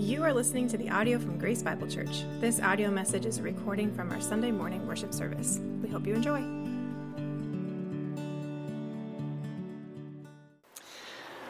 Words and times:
You 0.00 0.24
are 0.24 0.32
listening 0.32 0.66
to 0.68 0.78
the 0.78 0.88
audio 0.88 1.18
from 1.18 1.36
Grace 1.36 1.62
Bible 1.62 1.86
Church. 1.86 2.24
This 2.40 2.58
audio 2.58 2.90
message 2.90 3.26
is 3.26 3.36
a 3.36 3.42
recording 3.42 3.94
from 3.94 4.10
our 4.10 4.18
Sunday 4.18 4.50
morning 4.50 4.86
worship 4.86 5.12
service. 5.12 5.60
We 5.82 5.90
hope 5.90 6.06
you 6.06 6.14
enjoy. 6.14 6.42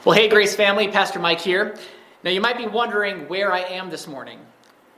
Well, 0.04 0.16
hey, 0.16 0.28
Grace 0.28 0.56
family, 0.56 0.88
Pastor 0.88 1.20
Mike 1.20 1.40
here. 1.40 1.78
Now, 2.24 2.32
you 2.32 2.40
might 2.40 2.56
be 2.58 2.66
wondering 2.66 3.28
where 3.28 3.52
I 3.52 3.60
am 3.60 3.88
this 3.88 4.08
morning. 4.08 4.40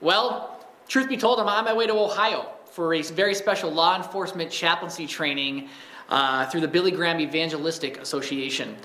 Well, 0.01 0.65
truth 0.89 1.11
be 1.11 1.19
told, 1.19 1.39
I'm 1.39 1.47
on 1.47 1.67
my 1.67 1.75
way 1.75 1.87
to 1.87 1.93
Ohio 1.93 2.47
for 2.65 2.95
a 2.95 3.03
very 3.03 3.35
special 3.35 3.71
law 3.71 3.99
enforcement 3.99 4.51
chaplaincy 4.51 5.07
training 5.07 5.69
uh, 6.09 6.47
through 6.47 6.63
the 6.63 6.69
Billy 6.69 6.91
Graham 6.91 7.21
Evangelistic 7.21 7.99
Association. 7.99 8.79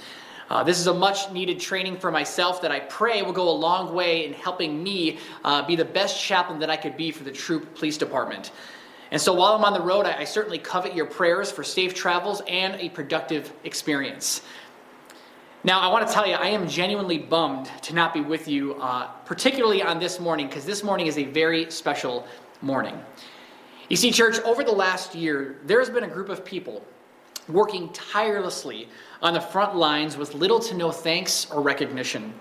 Uh, 0.50 0.64
this 0.64 0.80
is 0.80 0.88
a 0.88 0.94
much 0.94 1.30
needed 1.32 1.60
training 1.60 1.98
for 1.98 2.12
myself 2.12 2.62
that 2.62 2.72
I 2.72 2.80
pray 2.80 3.22
will 3.22 3.34
go 3.34 3.50
a 3.50 3.52
long 3.52 3.94
way 3.94 4.26
in 4.26 4.34
helping 4.34 4.82
me 4.82 5.20
uh, 5.44 5.66
be 5.66 5.76
the 5.76 5.86
best 5.86 6.22
chaplain 6.22 6.60
that 6.60 6.70
I 6.70 6.78
could 6.78 6.96
be 6.96 7.12
for 7.12 7.24
the 7.24 7.32
Throop 7.32 7.76
Police 7.76 7.98
Department. 7.98 8.52
And 9.12 9.22
so 9.22 9.34
while 9.34 9.54
I'm 9.54 9.64
on 9.64 9.74
the 9.74 9.82
road, 9.82 10.06
I, 10.06 10.20
I 10.20 10.24
certainly 10.24 10.58
covet 10.58 10.96
your 10.96 11.06
prayers 11.06 11.52
for 11.52 11.64
safe 11.64 11.94
travels 11.94 12.42
and 12.48 12.76
a 12.76 12.90
productive 12.90 13.52
experience. 13.64 14.42
Now, 15.64 15.82
I 15.82 15.88
want 15.88 16.08
to 16.08 16.14
tell 16.14 16.26
you, 16.26 16.36
I 16.36 16.48
am 16.48 16.68
genuinely 16.68 17.18
bummed 17.18 17.70
to 17.82 17.94
not 17.94 18.14
be 18.14 18.22
with 18.22 18.48
you, 18.48 18.76
uh, 18.76 19.08
particularly 19.26 19.82
on 19.82 20.00
this 20.00 20.20
morning, 20.20 20.48
because 20.48 20.66
this 20.66 20.84
morning 20.84 21.08
is 21.08 21.18
a 21.18 21.26
very 21.26 21.70
special 21.72 22.26
morning. 22.62 22.98
You 23.90 23.98
see, 23.98 24.12
church, 24.12 24.40
over 24.42 24.64
the 24.64 24.72
last 24.72 25.16
year, 25.16 25.58
there 25.66 25.80
has 25.80 25.90
been 25.90 26.04
a 26.04 26.10
group 26.10 26.30
of 26.30 26.46
people 26.46 26.86
working 27.50 27.90
tirelessly 27.90 28.90
on 29.22 29.34
the 29.34 29.42
front 29.42 29.76
lines 29.76 30.18
with 30.18 30.34
little 30.34 30.60
to 30.60 30.76
no 30.76 30.92
thanks 30.92 31.50
or 31.52 31.62
recognition. 31.62 32.34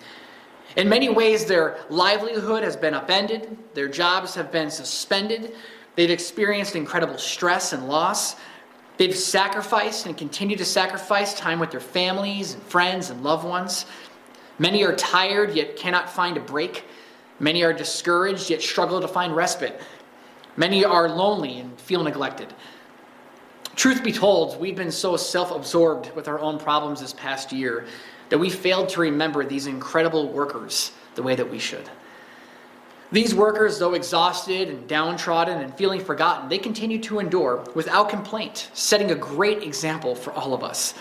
In 0.77 0.89
many 0.89 1.09
ways, 1.09 1.47
their 1.47 1.79
livelihood 1.89 2.63
has 2.63 2.77
been 2.77 2.93
upended, 2.93 3.57
their 3.75 3.89
jobs 3.89 4.35
have 4.35 4.53
been 4.53 4.71
suspended, 4.71 5.55
they've 5.95 6.11
experienced 6.11 6.77
incredible 6.77 7.19
stress 7.19 7.73
and 7.73 7.89
loss. 7.89 8.37
They've 8.99 9.15
sacrificed 9.15 10.07
and 10.07 10.17
continue 10.17 10.57
to 10.57 10.65
sacrifice 10.65 11.35
time 11.35 11.59
with 11.59 11.71
their 11.71 11.81
families 11.81 12.55
and 12.55 12.63
friends 12.63 13.11
and 13.11 13.23
loved 13.23 13.45
ones. 13.47 13.85
Many 14.59 14.85
are 14.85 14.97
tired 14.97 15.55
yet 15.55 15.77
cannot 15.77 16.09
find 16.09 16.39
a 16.39 16.41
break. 16.41 16.85
Many 17.39 17.63
are 17.63 17.75
discouraged 17.75 18.49
yet 18.49 18.63
struggle 18.63 19.01
to 19.01 19.09
find 19.09 19.37
respite. 19.37 19.81
Many 20.57 20.85
are 20.85 21.09
lonely 21.11 21.59
and 21.59 21.79
feel 21.79 22.03
neglected. 22.03 22.55
Truth 23.77 24.03
be 24.03 24.11
told, 24.11 24.59
we've 24.59 24.75
been 24.75 24.91
so 24.91 25.17
self 25.19 25.51
absorbed 25.51 26.11
with 26.17 26.29
our 26.29 26.41
own 26.41 26.59
problems 26.59 27.01
this 27.03 27.13
past 27.13 27.53
year 27.53 27.87
that 28.31 28.39
we 28.39 28.49
failed 28.49 28.89
to 28.89 29.01
remember 29.01 29.45
these 29.45 29.67
incredible 29.67 30.33
workers 30.33 30.93
the 31.15 31.23
way 31.23 31.35
that 31.35 31.49
we 31.49 31.59
should. 31.59 31.89
These 33.13 33.35
workers, 33.35 33.79
though 33.79 33.95
exhausted 33.95 34.69
and 34.69 34.89
downtrodden 34.89 35.61
and 35.61 35.73
feeling 35.75 36.01
forgotten, 36.01 36.49
they 36.49 36.59
continue 36.59 36.99
to 37.03 37.21
endure 37.21 37.65
without 37.75 38.09
complaint, 38.09 38.71
setting 38.73 39.11
a 39.13 39.15
great 39.15 39.63
example 39.63 40.15
for 40.15 40.33
all 40.33 40.55
of 40.55 40.65
us. 40.65 40.95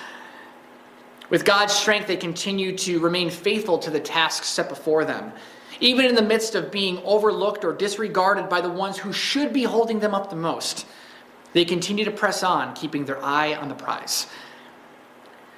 With 1.30 1.46
God's 1.46 1.73
strength, 1.73 2.08
they 2.08 2.18
continue 2.18 2.78
to 2.78 3.00
remain 3.00 3.30
faithful 3.30 3.80
to 3.80 3.90
the 3.90 4.00
tasks 4.00 4.48
set 4.48 4.70
before 4.70 5.06
them, 5.06 5.31
even 5.80 6.06
in 6.06 6.14
the 6.14 6.22
midst 6.22 6.53
of 6.53 6.72
being 6.72 7.02
overlooked 7.03 7.66
or 7.66 7.73
disregarded 7.73 8.50
by 8.50 8.62
the 8.62 8.70
ones 8.70 8.98
who 8.98 9.12
should 9.12 9.52
be 9.52 9.64
holding 9.64 10.00
them 10.00 10.14
up 10.14 10.30
the 10.30 10.36
most. 10.36 10.86
They 11.56 11.64
continue 11.64 12.03
to 12.03 12.11
press 12.11 12.44
on, 12.44 12.73
keeping 12.73 13.06
their 13.06 13.23
eye 13.23 13.56
on 13.56 13.70
the 13.70 13.75
prize. 13.75 14.28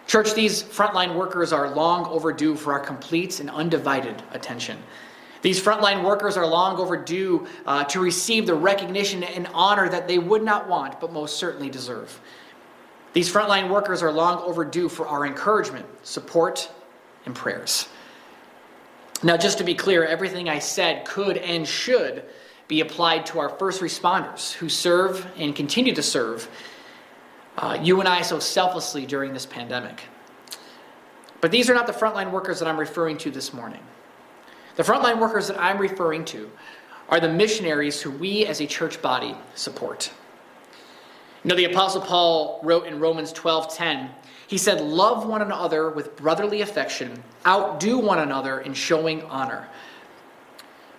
Church, 0.05 0.35
these 0.35 0.61
frontline 0.61 1.15
workers 1.15 1.51
are 1.51 1.71
long 1.71 2.05
overdue 2.05 2.55
for 2.55 2.71
our 2.71 2.79
complete 2.79 3.39
and 3.39 3.49
undivided 3.49 4.21
attention. 4.31 4.77
These 5.41 5.59
frontline 5.59 6.03
workers 6.03 6.37
are 6.37 6.45
long 6.45 6.77
overdue 6.77 7.47
uh, 7.65 7.83
to 7.85 7.99
receive 7.99 8.45
the 8.45 8.53
recognition 8.53 9.23
and 9.23 9.47
honor 9.55 9.89
that 9.89 10.07
they 10.07 10.19
would 10.19 10.43
not 10.43 10.69
want, 10.69 11.01
but 11.01 11.11
most 11.11 11.37
certainly 11.37 11.67
deserve. 11.67 12.21
These 13.13 13.33
frontline 13.33 13.67
workers 13.67 14.03
are 14.03 14.11
long 14.11 14.37
overdue 14.43 14.89
for 14.89 15.07
our 15.07 15.25
encouragement, 15.25 15.87
support, 16.03 16.69
and 17.25 17.33
prayers. 17.33 17.89
Now, 19.23 19.35
just 19.35 19.57
to 19.57 19.63
be 19.63 19.73
clear, 19.73 20.05
everything 20.05 20.47
I 20.47 20.59
said 20.59 21.05
could 21.05 21.37
and 21.37 21.67
should 21.67 22.23
be 22.67 22.81
applied 22.81 23.25
to 23.27 23.39
our 23.39 23.49
first 23.49 23.81
responders 23.81 24.53
who 24.53 24.69
serve 24.69 25.25
and 25.37 25.55
continue 25.55 25.95
to 25.95 26.03
serve 26.03 26.49
uh, 27.57 27.77
you 27.81 27.99
and 27.99 28.07
I 28.07 28.21
so 28.21 28.39
selflessly 28.39 29.05
during 29.05 29.33
this 29.33 29.45
pandemic. 29.45 30.03
But 31.41 31.51
these 31.51 31.69
are 31.69 31.73
not 31.73 31.87
the 31.87 31.93
frontline 31.93 32.31
workers 32.31 32.59
that 32.59 32.67
I'm 32.67 32.77
referring 32.77 33.17
to 33.19 33.31
this 33.31 33.53
morning. 33.53 33.81
The 34.75 34.83
frontline 34.83 35.19
workers 35.19 35.47
that 35.47 35.59
I'm 35.59 35.77
referring 35.77 36.25
to 36.25 36.51
are 37.09 37.19
the 37.19 37.29
missionaries 37.29 38.01
who 38.01 38.11
we 38.11 38.45
as 38.45 38.61
a 38.61 38.67
church 38.67 39.01
body 39.01 39.35
support. 39.55 40.11
You 41.43 41.49
know, 41.49 41.55
the 41.55 41.65
Apostle 41.65 42.01
Paul 42.01 42.59
wrote 42.63 42.85
in 42.85 42.99
Romans 42.99 43.31
12:10, 43.33 44.09
he 44.47 44.57
said, 44.57 44.81
Love 44.81 45.27
one 45.27 45.41
another 45.41 45.89
with 45.89 46.15
brotherly 46.15 46.61
affection, 46.61 47.23
outdo 47.45 47.97
one 47.97 48.19
another 48.19 48.61
in 48.61 48.73
showing 48.73 49.21
honor. 49.23 49.67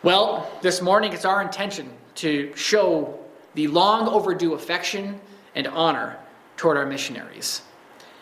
Well, 0.04 0.48
this 0.62 0.81
morning 0.81 1.12
it's 1.12 1.25
our 1.25 1.42
intention 1.42 1.91
to 2.16 2.54
show 2.54 3.19
the 3.54 3.66
long 3.66 4.06
overdue 4.06 4.54
affection 4.54 5.20
and 5.56 5.66
honor 5.66 6.16
toward 6.56 6.76
our 6.76 6.86
missionaries. 6.86 7.62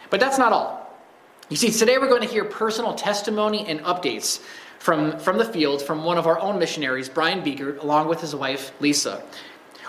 But 0.08 0.18
that's 0.18 0.38
not 0.38 0.54
all. 0.54 0.96
You 1.50 1.56
see, 1.56 1.70
today 1.70 1.98
we're 1.98 2.08
going 2.08 2.22
to 2.22 2.28
hear 2.28 2.46
personal 2.46 2.94
testimony 2.94 3.66
and 3.66 3.80
updates 3.80 4.40
from, 4.78 5.18
from 5.18 5.36
the 5.36 5.44
field 5.44 5.82
from 5.82 6.02
one 6.02 6.16
of 6.16 6.26
our 6.26 6.38
own 6.40 6.58
missionaries, 6.58 7.10
Brian 7.10 7.42
Beeger, 7.42 7.78
along 7.82 8.08
with 8.08 8.22
his 8.22 8.34
wife, 8.34 8.72
Lisa. 8.80 9.22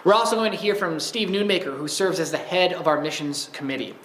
We're 0.04 0.14
also 0.14 0.36
going 0.36 0.52
to 0.52 0.58
hear 0.58 0.76
from 0.76 1.00
Steve 1.00 1.30
Nunemaker, 1.30 1.78
who 1.78 1.88
serves 1.88 2.20
as 2.20 2.32
the 2.32 2.38
head 2.38 2.74
of 2.74 2.88
our 2.88 3.00
missions 3.00 3.50
committee. 3.54 3.96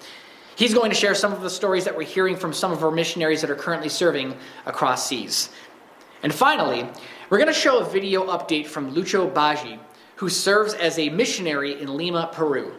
He's 0.54 0.72
going 0.72 0.90
to 0.90 0.96
share 0.96 1.16
some 1.16 1.32
of 1.32 1.40
the 1.40 1.50
stories 1.50 1.84
that 1.84 1.96
we're 1.96 2.04
hearing 2.04 2.36
from 2.36 2.52
some 2.52 2.70
of 2.70 2.84
our 2.84 2.92
missionaries 2.92 3.40
that 3.40 3.50
are 3.50 3.56
currently 3.56 3.88
serving 3.88 4.36
across 4.66 5.08
seas. 5.08 5.50
And 6.22 6.32
finally, 6.32 6.86
we're 7.32 7.38
going 7.38 7.48
to 7.48 7.54
show 7.54 7.78
a 7.78 7.84
video 7.88 8.26
update 8.26 8.66
from 8.66 8.94
Lucho 8.94 9.32
Baji, 9.32 9.80
who 10.16 10.28
serves 10.28 10.74
as 10.74 10.98
a 10.98 11.08
missionary 11.08 11.80
in 11.80 11.96
Lima, 11.96 12.28
Peru. 12.30 12.74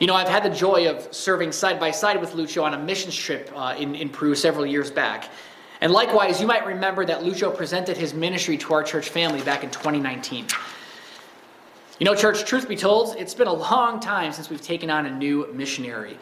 You 0.00 0.08
know, 0.08 0.14
I've 0.16 0.28
had 0.28 0.42
the 0.42 0.50
joy 0.50 0.90
of 0.90 1.14
serving 1.14 1.52
side 1.52 1.78
by 1.78 1.92
side 1.92 2.20
with 2.20 2.32
Lucho 2.32 2.64
on 2.64 2.74
a 2.74 2.78
missions 2.78 3.14
trip 3.14 3.48
uh, 3.54 3.76
in, 3.78 3.94
in 3.94 4.08
Peru 4.08 4.34
several 4.34 4.66
years 4.66 4.90
back. 4.90 5.30
And 5.82 5.92
likewise, 5.92 6.40
you 6.40 6.48
might 6.48 6.66
remember 6.66 7.06
that 7.06 7.22
Lucho 7.22 7.56
presented 7.56 7.96
his 7.96 8.12
ministry 8.12 8.58
to 8.58 8.74
our 8.74 8.82
church 8.82 9.10
family 9.10 9.40
back 9.42 9.62
in 9.62 9.70
2019. 9.70 10.46
You 12.00 12.06
know, 12.06 12.16
church, 12.16 12.44
truth 12.44 12.68
be 12.68 12.74
told, 12.74 13.14
it's 13.18 13.34
been 13.34 13.46
a 13.46 13.52
long 13.52 14.00
time 14.00 14.32
since 14.32 14.50
we've 14.50 14.60
taken 14.60 14.90
on 14.90 15.06
a 15.06 15.16
new 15.16 15.48
missionary. 15.54 16.18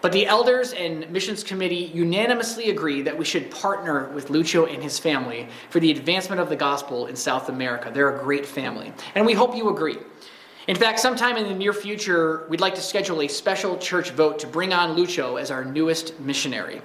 But 0.00 0.12
the 0.12 0.26
elders 0.26 0.72
and 0.72 1.10
missions 1.10 1.42
committee 1.42 1.90
unanimously 1.92 2.70
agree 2.70 3.02
that 3.02 3.16
we 3.16 3.24
should 3.24 3.50
partner 3.50 4.08
with 4.10 4.28
Lucho 4.28 4.72
and 4.72 4.82
his 4.82 4.98
family 4.98 5.48
for 5.70 5.80
the 5.80 5.90
advancement 5.90 6.40
of 6.40 6.48
the 6.48 6.56
gospel 6.56 7.06
in 7.06 7.16
South 7.16 7.48
America. 7.48 7.90
They're 7.92 8.16
a 8.16 8.22
great 8.22 8.46
family. 8.46 8.92
And 9.14 9.26
we 9.26 9.32
hope 9.32 9.56
you 9.56 9.70
agree. 9.70 9.98
In 10.68 10.76
fact, 10.76 11.00
sometime 11.00 11.36
in 11.36 11.48
the 11.48 11.54
near 11.54 11.72
future, 11.72 12.46
we'd 12.48 12.60
like 12.60 12.74
to 12.74 12.80
schedule 12.80 13.22
a 13.22 13.28
special 13.28 13.76
church 13.78 14.10
vote 14.10 14.38
to 14.40 14.46
bring 14.46 14.72
on 14.72 14.96
Lucho 14.96 15.40
as 15.40 15.50
our 15.50 15.64
newest 15.64 16.20
missionary. 16.20 16.80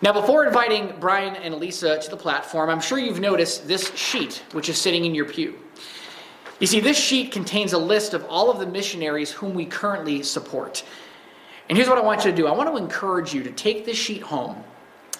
Now, 0.00 0.12
before 0.12 0.46
inviting 0.46 0.94
Brian 0.98 1.36
and 1.36 1.54
Elisa 1.54 2.00
to 2.00 2.10
the 2.10 2.16
platform, 2.16 2.70
I'm 2.70 2.80
sure 2.80 2.98
you've 2.98 3.20
noticed 3.20 3.68
this 3.68 3.94
sheet, 3.94 4.42
which 4.52 4.68
is 4.68 4.78
sitting 4.78 5.04
in 5.04 5.14
your 5.14 5.26
pew. 5.26 5.58
You 6.58 6.66
see, 6.66 6.80
this 6.80 6.98
sheet 6.98 7.32
contains 7.32 7.72
a 7.72 7.78
list 7.78 8.14
of 8.14 8.24
all 8.26 8.50
of 8.50 8.58
the 8.58 8.66
missionaries 8.66 9.30
whom 9.32 9.54
we 9.54 9.64
currently 9.64 10.22
support. 10.22 10.84
And 11.68 11.78
here's 11.78 11.88
what 11.88 11.98
I 11.98 12.02
want 12.02 12.24
you 12.24 12.30
to 12.30 12.36
do 12.36 12.46
I 12.46 12.52
want 12.52 12.68
to 12.68 12.76
encourage 12.76 13.32
you 13.32 13.42
to 13.42 13.50
take 13.50 13.84
this 13.84 13.96
sheet 13.96 14.22
home 14.22 14.62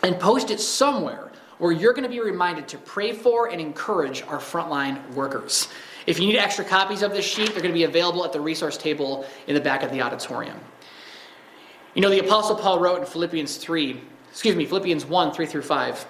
and 0.02 0.18
post 0.18 0.50
it 0.50 0.60
somewhere 0.60 1.30
where 1.58 1.72
you're 1.72 1.92
going 1.92 2.02
to 2.02 2.10
be 2.10 2.20
reminded 2.20 2.66
to 2.68 2.78
pray 2.78 3.12
for 3.12 3.48
and 3.48 3.60
encourage 3.60 4.22
our 4.22 4.38
frontline 4.38 5.08
workers. 5.14 5.68
If 6.06 6.18
you 6.18 6.26
need 6.26 6.36
extra 6.36 6.64
copies 6.64 7.02
of 7.02 7.12
this 7.12 7.24
sheet, 7.24 7.52
they're 7.52 7.62
going 7.62 7.72
to 7.72 7.78
be 7.78 7.84
available 7.84 8.24
at 8.24 8.32
the 8.32 8.40
resource 8.40 8.76
table 8.76 9.24
in 9.46 9.54
the 9.54 9.60
back 9.60 9.84
of 9.84 9.92
the 9.92 10.02
auditorium. 10.02 10.58
You 11.94 12.02
know, 12.02 12.10
the 12.10 12.18
Apostle 12.18 12.56
Paul 12.56 12.80
wrote 12.80 13.00
in 13.00 13.06
Philippians 13.06 13.58
3, 13.58 14.00
excuse 14.28 14.56
me, 14.56 14.64
Philippians 14.64 15.04
1 15.04 15.32
3 15.32 15.46
through 15.46 15.62
5. 15.62 16.06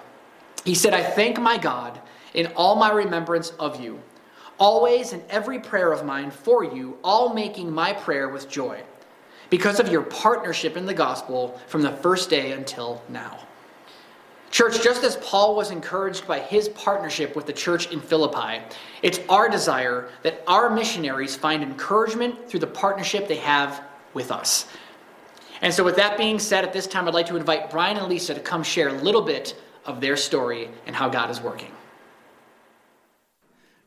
He 0.65 0.73
said, 0.73 0.93
I 0.93 1.03
thank 1.03 1.39
my 1.39 1.57
God 1.57 1.99
in 2.33 2.47
all 2.55 2.75
my 2.75 2.91
remembrance 2.91 3.51
of 3.59 3.79
you, 3.79 4.01
always 4.57 5.13
in 5.13 5.21
every 5.29 5.59
prayer 5.59 5.91
of 5.91 6.03
mine 6.03 6.31
for 6.31 6.63
you, 6.63 6.97
all 7.03 7.33
making 7.33 7.71
my 7.71 7.93
prayer 7.93 8.29
with 8.29 8.49
joy 8.49 8.81
because 9.53 9.79
of 9.79 9.87
your 9.87 10.01
partnership 10.01 10.75
in 10.77 10.87
the 10.87 10.93
gospel 10.95 11.61
from 11.67 11.83
the 11.83 11.91
first 11.91 12.27
day 12.27 12.53
until 12.53 12.99
now. 13.07 13.37
Church, 14.49 14.81
just 14.81 15.03
as 15.03 15.17
Paul 15.17 15.55
was 15.55 15.69
encouraged 15.69 16.25
by 16.25 16.39
his 16.39 16.69
partnership 16.69 17.35
with 17.35 17.45
the 17.45 17.53
church 17.53 17.91
in 17.91 17.99
Philippi, 17.99 18.63
it's 19.03 19.19
our 19.29 19.47
desire 19.47 20.09
that 20.23 20.41
our 20.47 20.71
missionaries 20.71 21.35
find 21.35 21.61
encouragement 21.61 22.49
through 22.49 22.61
the 22.61 22.65
partnership 22.65 23.27
they 23.27 23.35
have 23.35 23.83
with 24.15 24.31
us. 24.31 24.65
And 25.61 25.71
so, 25.71 25.83
with 25.83 25.97
that 25.97 26.17
being 26.17 26.39
said, 26.39 26.63
at 26.63 26.73
this 26.73 26.87
time, 26.87 27.07
I'd 27.07 27.13
like 27.13 27.27
to 27.27 27.35
invite 27.35 27.69
Brian 27.69 27.97
and 27.97 28.07
Lisa 28.07 28.33
to 28.33 28.39
come 28.39 28.63
share 28.63 28.87
a 28.87 28.93
little 29.03 29.21
bit 29.21 29.55
of 29.85 30.01
their 30.01 30.17
story 30.17 30.67
and 30.87 30.95
how 30.95 31.09
God 31.09 31.29
is 31.29 31.39
working. 31.39 31.71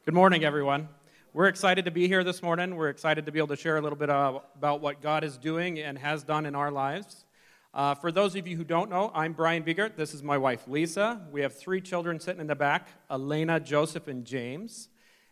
Good 0.05 0.15
morning, 0.15 0.45
everyone. 0.45 0.91
We're 1.37 1.49
excited 1.49 1.85
to 1.85 1.91
be 1.91 2.09
here 2.09 2.25
this 2.25 2.43
morning. 2.43 2.77
We're 2.77 2.89
excited 2.89 3.27
to 3.27 3.31
be 3.31 3.39
able 3.39 3.49
to 3.49 3.57
share 3.57 3.77
a 3.77 3.83
little 3.83 3.99
bit 3.99 4.09
about 4.09 4.81
what 4.81 5.03
God 5.03 5.23
is 5.23 5.37
doing 5.37 5.79
and 5.79 5.99
has 5.99 6.23
done 6.23 6.47
in 6.47 6.55
our 6.55 6.71
lives. 6.71 7.27
Uh, 7.75 7.95
for 7.95 8.11
those 8.11 8.35
of 8.37 8.47
you 8.47 8.57
who 8.57 8.65
don't 8.65 8.89
know, 8.89 9.13
I'm 9.15 9.35
Brian 9.35 9.63
Biegert. 9.63 9.97
This 9.97 10.15
is 10.15 10.23
my 10.23 10.39
wife, 10.39 10.67
Lisa. 10.67 11.21
We 11.31 11.43
have 11.43 11.55
three 11.55 11.83
children 11.83 12.21
sitting 12.21 12.41
in 12.41 12.47
the 12.47 12.55
back 12.55 12.89
Elena, 13.11 13.61
Joseph, 13.61 14.09
and 14.09 14.25
James. 14.25 14.89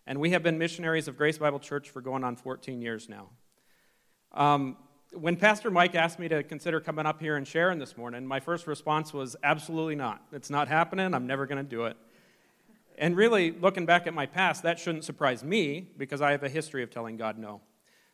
And 0.06 0.20
we 0.20 0.28
have 0.32 0.42
been 0.42 0.58
missionaries 0.58 1.08
of 1.08 1.16
Grace 1.16 1.38
Bible 1.38 1.58
Church 1.58 1.88
for 1.88 2.02
going 2.02 2.22
on 2.22 2.36
14 2.36 2.82
years 2.82 3.08
now. 3.08 3.30
Um, 4.32 4.76
when 5.14 5.36
Pastor 5.36 5.70
Mike 5.70 5.94
asked 5.94 6.18
me 6.18 6.28
to 6.28 6.42
consider 6.42 6.80
coming 6.82 7.06
up 7.06 7.18
here 7.18 7.36
and 7.36 7.48
sharing 7.48 7.78
this 7.78 7.96
morning, 7.96 8.26
my 8.26 8.40
first 8.40 8.66
response 8.66 9.14
was 9.14 9.36
absolutely 9.42 9.96
not. 9.96 10.20
It's 10.32 10.50
not 10.50 10.68
happening. 10.68 11.14
I'm 11.14 11.26
never 11.26 11.46
going 11.46 11.64
to 11.64 11.70
do 11.70 11.86
it. 11.86 11.96
And 12.96 13.16
really, 13.16 13.50
looking 13.50 13.86
back 13.86 14.06
at 14.06 14.14
my 14.14 14.26
past, 14.26 14.62
that 14.62 14.78
shouldn't 14.78 15.04
surprise 15.04 15.42
me 15.42 15.88
because 15.96 16.20
I 16.20 16.30
have 16.30 16.42
a 16.42 16.48
history 16.48 16.82
of 16.82 16.90
telling 16.90 17.16
God 17.16 17.38
no. 17.38 17.60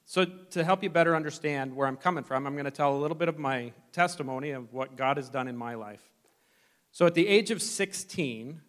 So, 0.06 0.24
to 0.24 0.64
help 0.64 0.82
you 0.82 0.90
better 0.90 1.14
understand 1.14 1.74
where 1.74 1.86
I'm 1.86 1.96
coming 1.96 2.24
from, 2.24 2.46
I'm 2.46 2.54
going 2.54 2.64
to 2.64 2.70
tell 2.70 2.96
a 2.96 2.98
little 2.98 3.16
bit 3.16 3.28
of 3.28 3.38
my 3.38 3.72
testimony 3.92 4.50
of 4.50 4.72
what 4.72 4.96
God 4.96 5.18
has 5.18 5.28
done 5.28 5.46
in 5.48 5.56
my 5.56 5.74
life. 5.74 6.02
So, 6.92 7.06
at 7.06 7.14
the 7.14 7.28
age 7.28 7.50
of 7.50 7.60
16, 7.60 8.60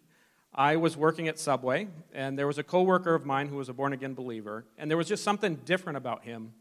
I 0.54 0.76
was 0.76 0.96
working 0.96 1.28
at 1.28 1.38
Subway, 1.38 1.88
and 2.12 2.38
there 2.38 2.46
was 2.46 2.58
a 2.58 2.62
coworker 2.62 3.14
of 3.14 3.24
mine 3.24 3.48
who 3.48 3.56
was 3.56 3.70
a 3.70 3.72
born 3.72 3.94
again 3.94 4.12
believer, 4.12 4.66
and 4.76 4.90
there 4.90 4.98
was 4.98 5.08
just 5.08 5.24
something 5.24 5.56
different 5.64 5.96
about 5.96 6.24
him. 6.24 6.52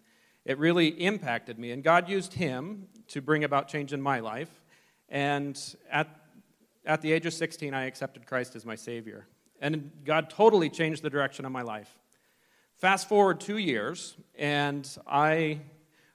It 0.46 0.58
really 0.58 0.88
impacted 0.88 1.60
me, 1.60 1.72
and 1.72 1.84
God 1.84 2.08
used 2.08 2.34
him 2.34 2.88
to 3.10 3.22
bring 3.22 3.44
about 3.44 3.68
change 3.68 3.92
in 3.92 4.02
my 4.02 4.22
life. 4.22 4.50
And 5.10 5.60
at, 5.92 6.08
at 6.86 7.02
the 7.02 7.12
age 7.12 7.26
of 7.26 7.34
16, 7.34 7.74
I 7.74 7.86
accepted 7.86 8.26
Christ 8.26 8.56
as 8.56 8.66
my 8.66 8.76
Savior. 8.76 9.28
And 9.62 9.92
God 10.04 10.30
totally 10.30 10.70
changed 10.70 11.04
the 11.04 11.10
direction 11.10 11.46
of 11.46 11.52
my 11.52 11.62
life. 11.62 11.96
Fast 12.78 13.08
forward 13.08 13.40
two 13.40 13.58
years, 13.58 14.18
and 14.36 14.90
I 15.06 15.62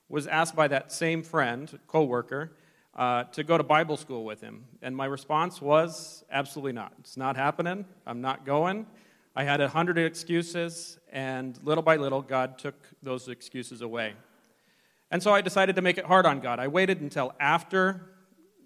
was 0.08 0.26
asked 0.26 0.56
by 0.56 0.66
that 0.68 0.90
same 0.90 1.22
friend, 1.22 1.78
coworker, 1.86 2.56
uh, 2.96 3.24
to 3.24 3.44
go 3.44 3.56
to 3.56 3.62
Bible 3.62 3.96
school 3.96 4.24
with 4.24 4.40
him. 4.40 4.64
And 4.82 4.96
my 4.96 5.04
response 5.04 5.62
was 5.62 6.24
absolutely 6.30 6.72
not. 6.72 6.92
It's 6.98 7.16
not 7.16 7.36
happening. 7.36 7.84
I'm 8.04 8.20
not 8.20 8.44
going. 8.44 8.86
I 9.36 9.44
had 9.44 9.60
a 9.60 9.68
hundred 9.68 9.98
excuses, 9.98 10.98
and 11.12 11.58
little 11.62 11.82
by 11.82 11.96
little, 11.96 12.22
God 12.22 12.58
took 12.58 12.74
those 13.02 13.28
excuses 13.28 13.80
away. 13.80 14.14
And 15.10 15.22
so 15.22 15.32
I 15.32 15.40
decided 15.40 15.76
to 15.76 15.82
make 15.82 15.98
it 15.98 16.04
hard 16.04 16.26
on 16.26 16.40
God. 16.40 16.58
I 16.58 16.66
waited 16.66 17.00
until 17.00 17.32
after 17.38 18.10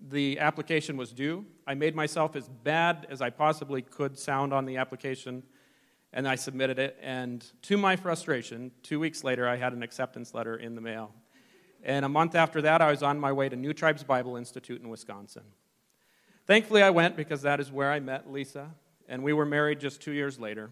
the 0.08 0.38
application 0.38 0.96
was 0.96 1.12
due. 1.12 1.44
I 1.70 1.74
made 1.74 1.94
myself 1.94 2.34
as 2.34 2.48
bad 2.48 3.06
as 3.10 3.22
I 3.22 3.30
possibly 3.30 3.80
could 3.80 4.18
sound 4.18 4.52
on 4.52 4.64
the 4.64 4.78
application, 4.78 5.44
and 6.12 6.26
I 6.26 6.34
submitted 6.34 6.80
it. 6.80 6.98
And 7.00 7.46
to 7.62 7.76
my 7.76 7.94
frustration, 7.94 8.72
two 8.82 8.98
weeks 8.98 9.22
later, 9.22 9.46
I 9.46 9.54
had 9.54 9.72
an 9.72 9.84
acceptance 9.84 10.34
letter 10.34 10.56
in 10.56 10.74
the 10.74 10.80
mail. 10.80 11.14
And 11.84 12.04
a 12.04 12.08
month 12.08 12.34
after 12.34 12.60
that, 12.62 12.82
I 12.82 12.90
was 12.90 13.04
on 13.04 13.20
my 13.20 13.30
way 13.30 13.48
to 13.48 13.54
New 13.54 13.72
Tribes 13.72 14.02
Bible 14.02 14.34
Institute 14.34 14.82
in 14.82 14.88
Wisconsin. 14.88 15.44
Thankfully, 16.44 16.82
I 16.82 16.90
went 16.90 17.16
because 17.16 17.42
that 17.42 17.60
is 17.60 17.70
where 17.70 17.92
I 17.92 18.00
met 18.00 18.28
Lisa, 18.28 18.74
and 19.08 19.22
we 19.22 19.32
were 19.32 19.46
married 19.46 19.78
just 19.78 20.02
two 20.02 20.10
years 20.10 20.40
later. 20.40 20.70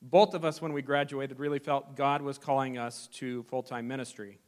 Both 0.00 0.34
of 0.34 0.44
us, 0.44 0.62
when 0.62 0.72
we 0.72 0.82
graduated, 0.82 1.40
really 1.40 1.58
felt 1.58 1.96
God 1.96 2.22
was 2.22 2.38
calling 2.38 2.78
us 2.78 3.08
to 3.14 3.42
full 3.42 3.64
time 3.64 3.88
ministry. 3.88 4.38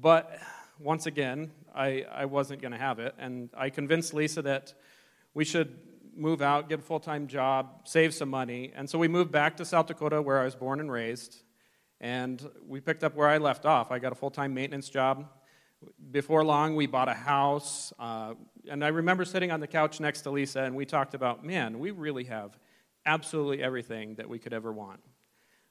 But 0.00 0.38
once 0.78 1.06
again, 1.06 1.50
I, 1.74 2.04
I 2.10 2.24
wasn't 2.24 2.60
going 2.60 2.72
to 2.72 2.78
have 2.78 2.98
it. 2.98 3.14
And 3.18 3.50
I 3.56 3.70
convinced 3.70 4.14
Lisa 4.14 4.42
that 4.42 4.74
we 5.34 5.44
should 5.44 5.78
move 6.16 6.42
out, 6.42 6.68
get 6.68 6.80
a 6.80 6.82
full 6.82 7.00
time 7.00 7.26
job, 7.26 7.82
save 7.84 8.14
some 8.14 8.28
money. 8.28 8.72
And 8.74 8.88
so 8.88 8.98
we 8.98 9.08
moved 9.08 9.32
back 9.32 9.56
to 9.58 9.64
South 9.64 9.86
Dakota, 9.86 10.20
where 10.20 10.40
I 10.40 10.44
was 10.44 10.54
born 10.54 10.80
and 10.80 10.90
raised. 10.90 11.42
And 12.00 12.48
we 12.66 12.80
picked 12.80 13.04
up 13.04 13.14
where 13.14 13.28
I 13.28 13.38
left 13.38 13.66
off. 13.66 13.90
I 13.90 13.98
got 13.98 14.12
a 14.12 14.14
full 14.14 14.30
time 14.30 14.54
maintenance 14.54 14.88
job. 14.88 15.28
Before 16.10 16.44
long, 16.44 16.76
we 16.76 16.86
bought 16.86 17.08
a 17.08 17.14
house. 17.14 17.92
Uh, 17.98 18.34
and 18.68 18.84
I 18.84 18.88
remember 18.88 19.24
sitting 19.24 19.50
on 19.50 19.60
the 19.60 19.66
couch 19.66 20.00
next 20.00 20.22
to 20.22 20.30
Lisa, 20.30 20.62
and 20.62 20.76
we 20.76 20.84
talked 20.84 21.14
about 21.14 21.44
man, 21.44 21.78
we 21.78 21.90
really 21.90 22.24
have 22.24 22.58
absolutely 23.06 23.62
everything 23.62 24.14
that 24.16 24.28
we 24.28 24.38
could 24.38 24.52
ever 24.52 24.72
want. 24.72 25.00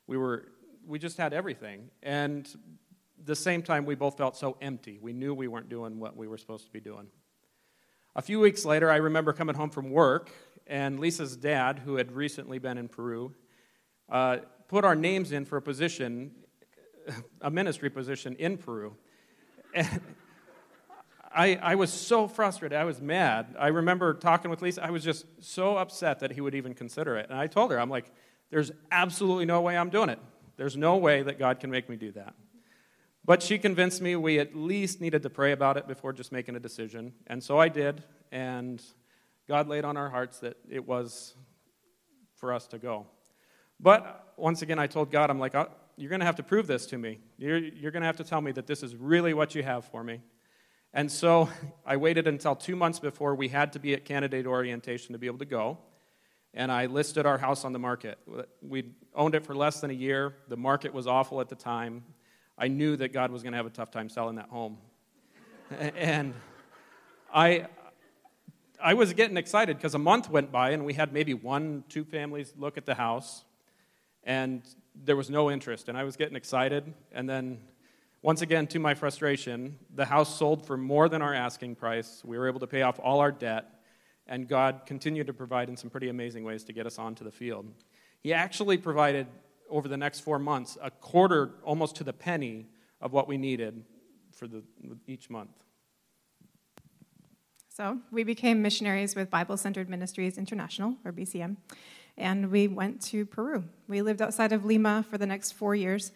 We, 0.07 0.17
were, 0.17 0.47
we 0.85 0.97
just 0.97 1.17
had 1.17 1.33
everything. 1.33 1.91
And 2.01 2.47
the 3.25 3.35
same 3.35 3.61
time, 3.61 3.85
we 3.85 3.95
both 3.95 4.17
felt 4.17 4.37
so 4.37 4.57
empty. 4.61 4.99
We 5.01 5.13
knew 5.13 5.33
we 5.33 5.47
weren't 5.47 5.69
doing 5.69 5.99
what 5.99 6.15
we 6.15 6.27
were 6.27 6.37
supposed 6.37 6.65
to 6.65 6.71
be 6.71 6.79
doing. 6.79 7.07
A 8.15 8.21
few 8.21 8.39
weeks 8.39 8.65
later, 8.65 8.89
I 8.89 8.97
remember 8.97 9.33
coming 9.33 9.55
home 9.55 9.69
from 9.69 9.91
work, 9.91 10.31
and 10.67 10.99
Lisa's 10.99 11.35
dad, 11.35 11.79
who 11.79 11.95
had 11.95 12.11
recently 12.11 12.59
been 12.59 12.77
in 12.77 12.87
Peru, 12.87 13.33
uh, 14.09 14.37
put 14.67 14.83
our 14.83 14.95
names 14.95 15.31
in 15.31 15.45
for 15.45 15.57
a 15.57 15.61
position, 15.61 16.31
a 17.41 17.51
ministry 17.51 17.89
position 17.89 18.35
in 18.35 18.57
Peru. 18.57 18.95
And 19.73 20.01
I, 21.33 21.55
I 21.61 21.75
was 21.75 21.93
so 21.93 22.27
frustrated. 22.27 22.77
I 22.77 22.85
was 22.85 23.01
mad. 23.01 23.55
I 23.59 23.67
remember 23.67 24.13
talking 24.15 24.49
with 24.49 24.61
Lisa. 24.61 24.83
I 24.83 24.89
was 24.89 25.03
just 25.03 25.25
so 25.39 25.77
upset 25.77 26.19
that 26.19 26.31
he 26.31 26.41
would 26.41 26.55
even 26.55 26.73
consider 26.73 27.17
it. 27.17 27.29
And 27.29 27.37
I 27.37 27.47
told 27.47 27.71
her, 27.71 27.79
I'm 27.79 27.89
like, 27.89 28.11
there's 28.49 28.71
absolutely 28.91 29.45
no 29.45 29.61
way 29.61 29.77
I'm 29.77 29.89
doing 29.89 30.09
it. 30.09 30.19
There's 30.57 30.75
no 30.75 30.97
way 30.97 31.21
that 31.21 31.37
God 31.37 31.59
can 31.59 31.69
make 31.69 31.87
me 31.89 31.95
do 31.95 32.11
that. 32.13 32.33
But 33.25 33.43
she 33.43 33.57
convinced 33.57 34.01
me 34.01 34.15
we 34.15 34.39
at 34.39 34.55
least 34.55 35.01
needed 35.01 35.23
to 35.23 35.29
pray 35.29 35.51
about 35.51 35.77
it 35.77 35.87
before 35.87 36.13
just 36.13 36.31
making 36.31 36.55
a 36.55 36.59
decision. 36.59 37.13
And 37.27 37.43
so 37.43 37.59
I 37.59 37.69
did, 37.69 38.03
and 38.31 38.81
God 39.47 39.67
laid 39.67 39.85
on 39.85 39.97
our 39.97 40.09
hearts 40.09 40.39
that 40.39 40.57
it 40.69 40.87
was 40.87 41.35
for 42.35 42.53
us 42.53 42.67
to 42.67 42.77
go. 42.77 43.07
But 43.79 44.33
once 44.37 44.61
again, 44.61 44.79
I 44.79 44.87
told 44.87 45.11
God, 45.11 45.29
I'm 45.29 45.39
like, 45.39 45.55
uh, 45.55 45.67
you're 45.97 46.09
going 46.09 46.21
to 46.21 46.25
have 46.25 46.37
to 46.37 46.43
prove 46.43 46.67
this 46.67 46.85
to 46.87 46.97
me. 46.97 47.19
You're, 47.37 47.57
you're 47.57 47.91
going 47.91 48.01
to 48.01 48.07
have 48.07 48.17
to 48.17 48.23
tell 48.23 48.41
me 48.41 48.51
that 48.53 48.67
this 48.67 48.83
is 48.83 48.95
really 48.95 49.33
what 49.33 49.55
you 49.55 49.63
have 49.63 49.85
for 49.85 50.03
me. 50.03 50.21
And 50.93 51.11
so 51.11 51.49
I 51.85 51.97
waited 51.97 52.27
until 52.27 52.55
two 52.55 52.75
months 52.75 52.99
before 52.99 53.35
we 53.35 53.49
had 53.49 53.73
to 53.73 53.79
be 53.79 53.93
at 53.93 54.05
candidate 54.05 54.47
orientation 54.47 55.13
to 55.13 55.19
be 55.19 55.27
able 55.27 55.39
to 55.39 55.45
go. 55.45 55.77
And 56.53 56.71
I 56.71 56.87
listed 56.87 57.25
our 57.25 57.37
house 57.37 57.63
on 57.63 57.73
the 57.73 57.79
market. 57.79 58.17
We 58.61 58.91
owned 59.13 59.35
it 59.35 59.45
for 59.45 59.55
less 59.55 59.81
than 59.81 59.91
a 59.91 59.93
year. 59.93 60.35
The 60.47 60.57
market 60.57 60.93
was 60.93 61.05
awful 61.05 61.41
at 61.41 61.49
the 61.49 61.55
time. 61.55 62.03
I 62.61 62.67
knew 62.67 62.97
that 62.97 63.13
God 63.13 63.31
was 63.31 63.41
going 63.41 63.53
to 63.53 63.57
have 63.57 63.65
a 63.65 63.69
tough 63.69 63.89
time 63.89 64.09
selling 64.09 64.35
that 64.35 64.49
home. 64.49 64.77
and 65.79 66.33
I, 67.33 67.67
I 68.83 68.95
was 68.95 69.13
getting 69.13 69.37
excited 69.37 69.77
because 69.77 69.95
a 69.95 69.99
month 69.99 70.29
went 70.29 70.51
by 70.51 70.71
and 70.71 70.83
we 70.83 70.93
had 70.93 71.13
maybe 71.13 71.33
one, 71.33 71.85
two 71.87 72.03
families 72.03 72.53
look 72.57 72.77
at 72.77 72.85
the 72.85 72.95
house, 72.95 73.45
and 74.25 74.61
there 74.93 75.15
was 75.15 75.29
no 75.29 75.49
interest. 75.49 75.87
And 75.87 75.97
I 75.97 76.03
was 76.03 76.17
getting 76.17 76.35
excited. 76.35 76.93
And 77.13 77.29
then, 77.29 77.59
once 78.21 78.41
again, 78.41 78.67
to 78.67 78.79
my 78.79 78.93
frustration, 78.93 79.79
the 79.95 80.05
house 80.05 80.37
sold 80.37 80.67
for 80.67 80.75
more 80.75 81.07
than 81.07 81.21
our 81.21 81.33
asking 81.33 81.75
price. 81.75 82.21
We 82.25 82.37
were 82.37 82.49
able 82.49 82.59
to 82.59 82.67
pay 82.67 82.81
off 82.81 82.99
all 82.99 83.21
our 83.21 83.31
debt, 83.31 83.79
and 84.27 84.49
God 84.49 84.81
continued 84.85 85.27
to 85.27 85.33
provide 85.33 85.69
in 85.69 85.77
some 85.77 85.89
pretty 85.89 86.09
amazing 86.09 86.43
ways 86.43 86.65
to 86.65 86.73
get 86.73 86.85
us 86.85 86.99
onto 86.99 87.23
the 87.23 87.31
field. 87.31 87.67
He 88.19 88.33
actually 88.33 88.77
provided 88.77 89.27
over 89.69 89.87
the 89.87 89.97
next 89.97 90.21
four 90.21 90.39
months 90.39 90.77
a 90.81 90.91
quarter, 90.91 91.55
almost 91.63 91.95
to 91.97 92.03
the 92.03 92.13
penny, 92.13 92.67
of 93.01 93.13
what 93.13 93.27
we 93.27 93.37
needed 93.37 93.83
for 94.31 94.47
the, 94.47 94.63
each 95.07 95.29
month. 95.29 95.51
So 97.69 97.97
we 98.11 98.23
became 98.23 98.61
missionaries 98.61 99.15
with 99.15 99.29
Bible 99.29 99.55
Centered 99.55 99.89
Ministries 99.89 100.37
International, 100.37 100.95
or 101.05 101.13
BCM, 101.13 101.55
and 102.17 102.51
we 102.51 102.67
went 102.67 103.01
to 103.03 103.25
Peru. 103.25 103.63
We 103.87 104.01
lived 104.01 104.21
outside 104.21 104.51
of 104.51 104.65
Lima 104.65 105.05
for 105.09 105.17
the 105.17 105.25
next 105.25 105.53
four 105.53 105.75
years. 105.75 106.11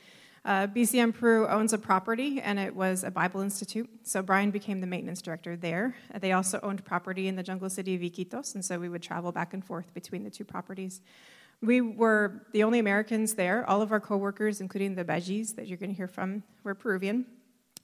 Uh, 0.45 0.67
BCM 0.67 1.17
Peru 1.17 1.47
owns 1.47 1.71
a 1.71 1.77
property, 1.77 2.41
and 2.41 2.59
it 2.59 2.75
was 2.75 3.05
a 3.05 3.11
Bible 3.11 3.39
Institute. 3.39 3.89
So 4.03 4.21
Brian 4.21 4.51
became 4.51 4.81
the 4.81 4.87
maintenance 4.87 5.21
director 5.21 5.55
there. 5.55 5.95
They 6.19 6.33
also 6.33 6.59
owned 6.61 6.83
property 6.83 7.29
in 7.29 7.37
the 7.37 7.43
jungle 7.43 7.69
city 7.69 7.95
of 7.95 8.01
Iquitos, 8.01 8.55
and 8.55 8.65
so 8.65 8.77
we 8.77 8.89
would 8.89 9.01
travel 9.01 9.31
back 9.31 9.53
and 9.53 9.63
forth 9.63 9.93
between 9.93 10.25
the 10.25 10.29
two 10.29 10.43
properties. 10.43 10.99
We 11.63 11.79
were 11.79 12.41
the 12.51 12.63
only 12.63 12.79
Americans 12.79 13.35
there. 13.35 13.65
All 13.69 13.81
of 13.81 13.93
our 13.93 14.01
coworkers, 14.01 14.59
including 14.59 14.95
the 14.95 15.05
Bajis 15.05 15.55
that 15.55 15.65
you're 15.65 15.77
going 15.77 15.91
to 15.91 15.95
hear 15.95 16.09
from, 16.09 16.43
were 16.65 16.75
Peruvian. 16.75 17.25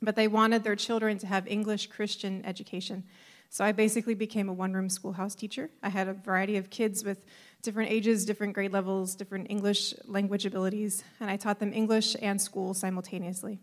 But 0.02 0.18
they 0.18 0.28
wanted 0.28 0.66
their 0.66 0.76
children 0.76 1.18
to 1.20 1.28
have 1.28 1.48
English 1.48 1.88
Christian 1.88 2.44
education. 2.46 3.06
So 3.50 3.64
I 3.64 3.72
basically 3.72 4.16
became 4.16 4.50
a 4.50 4.54
one 4.54 4.74
room 4.74 4.90
schoolhouse 4.90 5.34
teacher. 5.34 5.70
I 5.82 5.88
had 5.88 6.10
a 6.10 6.14
variety 6.14 6.58
of 6.58 6.70
kids 6.70 7.06
with 7.06 7.26
different 7.62 7.90
ages, 7.90 8.26
different 8.26 8.54
grade 8.54 8.74
levels, 8.74 9.16
different 9.16 9.50
English 9.50 9.94
language 10.06 10.46
abilities, 10.46 11.06
and 11.22 11.32
I 11.32 11.38
taught 11.38 11.60
them 11.60 11.72
English 11.72 12.18
and 12.22 12.40
school 12.42 12.74
simultaneously. 12.74 13.60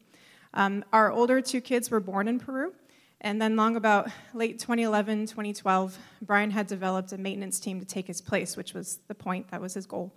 Um, 0.54 0.82
our 0.94 1.12
older 1.12 1.42
two 1.42 1.60
kids 1.60 1.90
were 1.90 2.00
born 2.00 2.26
in 2.26 2.40
Peru, 2.40 2.72
and 3.20 3.40
then, 3.40 3.56
long 3.56 3.76
about 3.76 4.10
late 4.34 4.58
2011, 4.58 5.26
2012, 5.26 5.98
Brian 6.22 6.50
had 6.50 6.66
developed 6.66 7.12
a 7.12 7.18
maintenance 7.18 7.58
team 7.58 7.80
to 7.80 7.86
take 7.86 8.06
his 8.06 8.20
place, 8.20 8.56
which 8.56 8.74
was 8.74 8.98
the 9.08 9.14
point, 9.14 9.50
that 9.50 9.60
was 9.60 9.74
his 9.74 9.86
goal. 9.86 10.14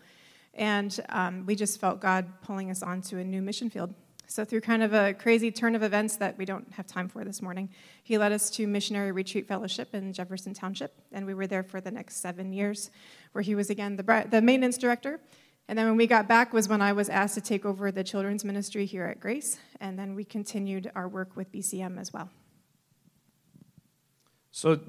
And 0.53 0.99
um, 1.09 1.45
we 1.45 1.55
just 1.55 1.79
felt 1.79 2.01
God 2.01 2.25
pulling 2.41 2.69
us 2.69 2.83
onto 2.83 3.17
a 3.17 3.23
new 3.23 3.41
mission 3.41 3.69
field. 3.69 3.93
So, 4.27 4.43
through 4.43 4.61
kind 4.61 4.83
of 4.83 4.93
a 4.93 5.13
crazy 5.13 5.49
turn 5.49 5.75
of 5.75 5.81
events 5.81 6.17
that 6.17 6.37
we 6.37 6.43
don't 6.43 6.69
have 6.73 6.85
time 6.85 7.07
for 7.07 7.23
this 7.23 7.41
morning, 7.41 7.69
he 8.03 8.17
led 8.17 8.33
us 8.33 8.49
to 8.51 8.67
Missionary 8.67 9.11
Retreat 9.13 9.47
Fellowship 9.47 9.95
in 9.95 10.11
Jefferson 10.11 10.53
Township. 10.53 10.93
And 11.13 11.25
we 11.25 11.33
were 11.33 11.47
there 11.47 11.63
for 11.63 11.79
the 11.79 11.91
next 11.91 12.17
seven 12.17 12.51
years, 12.51 12.91
where 13.31 13.41
he 13.41 13.55
was 13.55 13.69
again 13.69 13.95
the, 13.95 14.27
the 14.29 14.41
maintenance 14.41 14.77
director. 14.77 15.21
And 15.69 15.77
then 15.77 15.85
when 15.85 15.97
we 15.97 16.05
got 16.05 16.27
back 16.27 16.51
was 16.51 16.67
when 16.67 16.81
I 16.81 16.93
was 16.93 17.09
asked 17.09 17.35
to 17.35 17.41
take 17.41 17.63
over 17.63 17.91
the 17.91 18.03
children's 18.03 18.43
ministry 18.43 18.85
here 18.85 19.05
at 19.05 19.19
Grace, 19.19 19.57
and 19.79 19.97
then 19.97 20.15
we 20.15 20.25
continued 20.25 20.91
our 20.95 21.07
work 21.07 21.35
with 21.35 21.51
BCM 21.51 21.99
as 21.99 22.11
well. 22.11 22.29
So, 24.51 24.79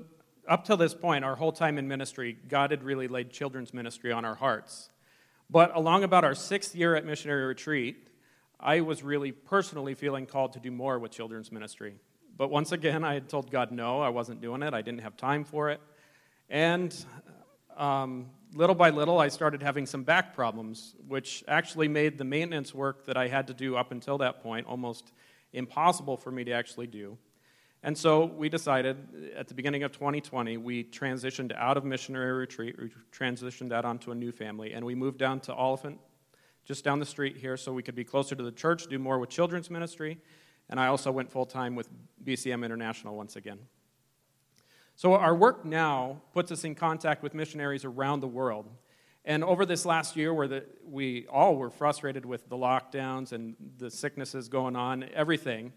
up 0.48 0.64
till 0.64 0.76
this 0.76 0.94
point, 0.94 1.24
our 1.24 1.36
whole 1.36 1.52
time 1.52 1.78
in 1.78 1.86
ministry, 1.86 2.36
God 2.48 2.70
had 2.70 2.82
really 2.82 3.08
laid 3.08 3.30
children's 3.30 3.72
ministry 3.72 4.10
on 4.10 4.24
our 4.24 4.34
hearts. 4.34 4.90
But 5.48 5.76
along 5.76 6.02
about 6.02 6.24
our 6.24 6.34
sixth 6.34 6.74
year 6.74 6.96
at 6.96 7.04
missionary 7.04 7.44
retreat, 7.44 8.08
I 8.58 8.80
was 8.80 9.02
really 9.02 9.32
personally 9.32 9.94
feeling 9.94 10.26
called 10.26 10.52
to 10.54 10.60
do 10.60 10.70
more 10.70 10.98
with 10.98 11.12
children's 11.12 11.52
ministry. 11.52 11.94
But 12.36 12.50
once 12.50 12.72
again, 12.72 13.04
I 13.04 13.14
had 13.14 13.28
told 13.28 13.50
God 13.50 13.70
no, 13.70 14.00
I 14.00 14.08
wasn't 14.08 14.40
doing 14.40 14.62
it. 14.62 14.74
I 14.74 14.82
didn't 14.82 15.02
have 15.02 15.16
time 15.16 15.44
for 15.44 15.70
it. 15.70 15.80
And 16.48 16.94
um, 17.76 18.30
little 18.54 18.74
by 18.74 18.90
little, 18.90 19.18
I 19.18 19.28
started 19.28 19.62
having 19.62 19.86
some 19.86 20.02
back 20.02 20.34
problems, 20.34 20.94
which 21.06 21.44
actually 21.48 21.88
made 21.88 22.18
the 22.18 22.24
maintenance 22.24 22.74
work 22.74 23.06
that 23.06 23.16
I 23.16 23.28
had 23.28 23.46
to 23.48 23.54
do 23.54 23.76
up 23.76 23.92
until 23.92 24.18
that 24.18 24.42
point 24.42 24.66
almost 24.66 25.12
impossible 25.52 26.16
for 26.16 26.30
me 26.30 26.44
to 26.44 26.52
actually 26.52 26.86
do. 26.86 27.16
And 27.82 27.96
so 27.96 28.26
we 28.26 28.50
decided 28.50 29.32
at 29.34 29.48
the 29.48 29.54
beginning 29.54 29.84
of 29.84 29.92
2020, 29.92 30.58
we 30.58 30.84
transitioned 30.84 31.56
out 31.56 31.78
of 31.78 31.84
missionary 31.84 32.32
retreat, 32.32 32.76
we 32.78 32.90
transitioned 33.10 33.70
that 33.70 33.86
onto 33.86 34.10
a 34.10 34.14
new 34.14 34.32
family, 34.32 34.72
and 34.72 34.84
we 34.84 34.94
moved 34.94 35.18
down 35.18 35.40
to 35.40 35.54
Olyphant, 35.54 35.98
just 36.64 36.84
down 36.84 36.98
the 36.98 37.06
street 37.06 37.38
here, 37.38 37.56
so 37.56 37.72
we 37.72 37.82
could 37.82 37.94
be 37.94 38.04
closer 38.04 38.34
to 38.34 38.42
the 38.42 38.52
church, 38.52 38.86
do 38.86 38.98
more 38.98 39.18
with 39.18 39.30
children's 39.30 39.70
ministry. 39.70 40.18
And 40.68 40.78
I 40.78 40.88
also 40.88 41.10
went 41.10 41.30
full 41.32 41.46
time 41.46 41.74
with 41.74 41.88
BCM 42.22 42.64
International 42.64 43.16
once 43.16 43.36
again. 43.36 43.58
So, 44.94 45.14
our 45.14 45.34
work 45.34 45.64
now 45.64 46.20
puts 46.34 46.52
us 46.52 46.64
in 46.64 46.74
contact 46.74 47.22
with 47.22 47.32
missionaries 47.32 47.86
around 47.86 48.20
the 48.20 48.28
world. 48.28 48.68
And 49.24 49.42
over 49.42 49.64
this 49.64 49.86
last 49.86 50.14
year, 50.14 50.34
where 50.34 50.46
the, 50.46 50.64
we 50.84 51.26
all 51.28 51.56
were 51.56 51.70
frustrated 51.70 52.26
with 52.26 52.48
the 52.50 52.56
lockdowns 52.56 53.32
and 53.32 53.56
the 53.78 53.90
sicknesses 53.90 54.48
going 54.48 54.76
on, 54.76 55.06
everything, 55.14 55.72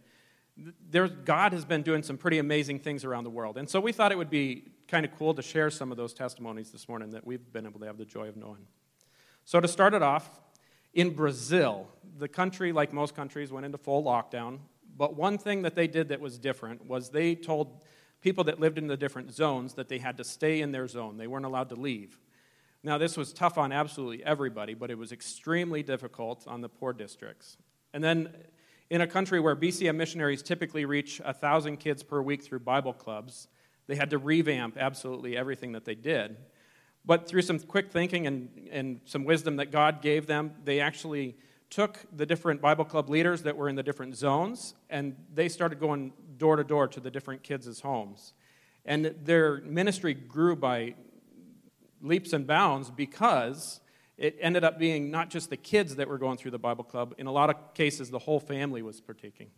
God 1.26 1.54
has 1.54 1.66
been 1.66 1.82
doing 1.82 2.04
some 2.04 2.18
pretty 2.18 2.38
amazing 2.38 2.80
things 2.80 3.04
around 3.04 3.24
the 3.24 3.30
world. 3.30 3.58
And 3.58 3.70
so 3.70 3.80
we 3.80 3.92
thought 3.92 4.12
it 4.12 4.18
would 4.18 4.30
be 4.30 4.72
kind 4.88 5.06
of 5.06 5.12
cool 5.18 5.34
to 5.34 5.42
share 5.42 5.70
some 5.70 5.92
of 5.92 5.98
those 5.98 6.14
testimonies 6.14 6.72
this 6.72 6.88
morning 6.88 7.12
that 7.12 7.26
we've 7.26 7.52
been 7.52 7.66
able 7.66 7.80
to 7.80 7.86
have 7.88 7.98
the 7.98 8.06
joy 8.06 8.28
of 8.28 8.38
knowing. 8.38 8.68
So, 9.46 9.60
to 9.60 9.68
start 9.68 9.94
it 9.94 10.02
off, 10.02 10.40
in 10.94 11.10
Brazil, 11.10 11.88
the 12.18 12.28
country, 12.28 12.72
like 12.72 12.94
most 12.94 13.16
countries, 13.16 13.52
went 13.52 13.66
into 13.66 13.78
full 13.78 14.04
lockdown. 14.04 14.60
But 14.96 15.16
one 15.16 15.38
thing 15.38 15.64
that 15.64 15.76
they 15.76 15.88
did 15.88 16.10
that 16.10 16.22
was 16.22 16.38
different 16.38 16.86
was 16.86 17.10
they 17.10 17.36
told 17.36 17.84
people 18.22 18.44
that 18.46 18.60
lived 18.60 18.78
in 18.78 18.88
the 18.88 18.96
different 18.96 19.34
zones 19.34 19.74
that 19.74 19.90
they 19.90 19.98
had 19.98 20.18
to 20.18 20.24
stay 20.24 20.62
in 20.62 20.72
their 20.72 20.88
zone. 20.88 21.18
They 21.18 21.28
weren't 21.28 21.46
allowed 21.46 21.70
to 21.70 21.76
leave. 21.76 22.20
Now, 22.84 22.98
this 22.98 23.18
was 23.18 23.34
tough 23.34 23.58
on 23.58 23.72
absolutely 23.72 24.24
everybody, 24.24 24.74
but 24.74 24.92
it 24.92 24.98
was 24.98 25.12
extremely 25.12 25.84
difficult 25.84 26.46
on 26.48 26.62
the 26.62 26.70
poor 26.70 26.94
districts. 26.94 27.58
And 27.94 28.04
then, 28.04 28.34
in 28.90 29.02
a 29.02 29.08
country 29.08 29.40
where 29.40 29.56
BCM 29.56 29.96
missionaries 29.96 30.42
typically 30.42 30.86
reach 30.86 31.20
1,000 31.22 31.78
kids 31.78 32.04
per 32.04 32.22
week 32.22 32.44
through 32.44 32.60
Bible 32.60 32.94
clubs, 32.94 33.48
they 33.88 33.96
had 33.96 34.10
to 34.12 34.18
revamp 34.18 34.78
absolutely 34.78 35.36
everything 35.36 35.72
that 35.74 35.86
they 35.86 35.96
did. 35.96 36.38
But 37.06 37.28
through 37.28 37.42
some 37.42 37.60
quick 37.60 37.92
thinking 37.92 38.28
and, 38.28 38.70
and 38.72 39.02
some 39.06 39.26
wisdom 39.26 39.58
that 39.58 39.72
God 39.72 40.02
gave 40.02 40.26
them, 40.28 40.54
they 40.64 40.80
actually 40.80 41.36
took 41.70 42.00
the 42.16 42.26
different 42.26 42.62
Bible 42.62 42.86
club 42.86 43.10
leaders 43.10 43.42
that 43.44 43.58
were 43.58 43.68
in 43.68 43.76
the 43.76 43.84
different 43.84 44.16
zones 44.16 44.76
and 44.90 45.16
they 45.34 45.50
started 45.50 45.80
going 45.80 46.14
door 46.38 46.56
to 46.56 46.64
door 46.64 46.88
to 46.88 47.00
the 47.00 47.10
different 47.10 47.42
kids' 47.44 47.82
homes. 47.82 48.34
And 48.86 49.16
their 49.24 49.58
ministry 49.62 50.14
grew 50.14 50.56
by 50.56 50.96
leaps 52.02 52.32
and 52.34 52.46
bounds 52.46 52.92
because 52.92 53.80
it 54.24 54.38
ended 54.40 54.64
up 54.64 54.80
being 54.80 55.12
not 55.12 55.30
just 55.30 55.50
the 55.50 55.58
kids 55.58 55.98
that 55.98 56.08
were 56.08 56.18
going 56.18 56.38
through 56.38 56.52
the 56.52 56.58
Bible 56.58 56.86
club, 56.86 57.14
in 57.18 57.28
a 57.28 57.32
lot 57.32 57.50
of 57.50 57.74
cases, 57.74 58.10
the 58.10 58.20
whole 58.20 58.40
family 58.40 58.82
was 58.82 59.02
partaking. 59.02 59.50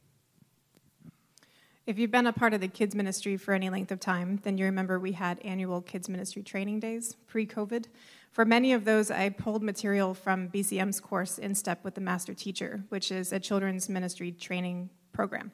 If 1.85 1.99
you've 1.99 2.09
been 2.09 2.25
a 2.25 2.33
part 2.33 2.55
of 2.55 2.61
the 2.61 2.67
kids 2.67 2.95
ministry 2.95 3.37
for 3.37 3.53
any 3.53 3.69
length 3.69 3.91
of 3.91 3.99
time, 3.99 4.39
then 4.41 4.57
you 4.57 4.65
remember 4.65 4.99
we 4.99 5.11
had 5.11 5.37
annual 5.41 5.81
kids 5.81 6.09
ministry 6.09 6.41
training 6.41 6.79
days 6.79 7.15
pre 7.27 7.45
COVID. 7.45 7.85
For 8.31 8.43
many 8.43 8.73
of 8.73 8.85
those, 8.85 9.11
I 9.11 9.29
pulled 9.29 9.61
material 9.61 10.15
from 10.15 10.49
BCM's 10.49 10.99
course 10.99 11.37
In 11.37 11.53
Step 11.53 11.83
with 11.83 11.93
the 11.93 12.01
Master 12.01 12.33
Teacher, 12.33 12.83
which 12.89 13.11
is 13.11 13.31
a 13.31 13.39
children's 13.39 13.87
ministry 13.87 14.31
training 14.31 14.89
program. 15.13 15.51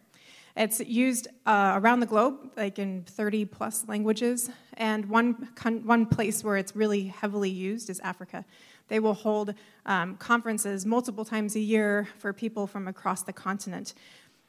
It's 0.56 0.80
used 0.80 1.28
uh, 1.46 1.74
around 1.82 2.00
the 2.00 2.06
globe, 2.06 2.52
like 2.58 2.80
in 2.80 3.04
30 3.04 3.46
plus 3.46 3.88
languages, 3.88 4.50
and 4.76 5.06
one, 5.08 5.50
con- 5.56 5.86
one 5.86 6.06
place 6.06 6.44
where 6.44 6.58
it's 6.58 6.76
really 6.76 7.08
heavily 7.08 7.50
used 7.50 7.90
is 7.90 8.00
Africa. 8.02 8.46
They 8.92 9.00
will 9.00 9.14
hold 9.14 9.54
um, 9.86 10.18
conferences 10.18 10.86
multiple 10.86 11.24
times 11.24 11.56
a 11.56 11.62
year 11.62 12.10
for 12.20 12.34
people 12.34 12.68
from 12.68 12.90
across 12.90 13.24
the 13.24 13.32
continent. 13.32 13.94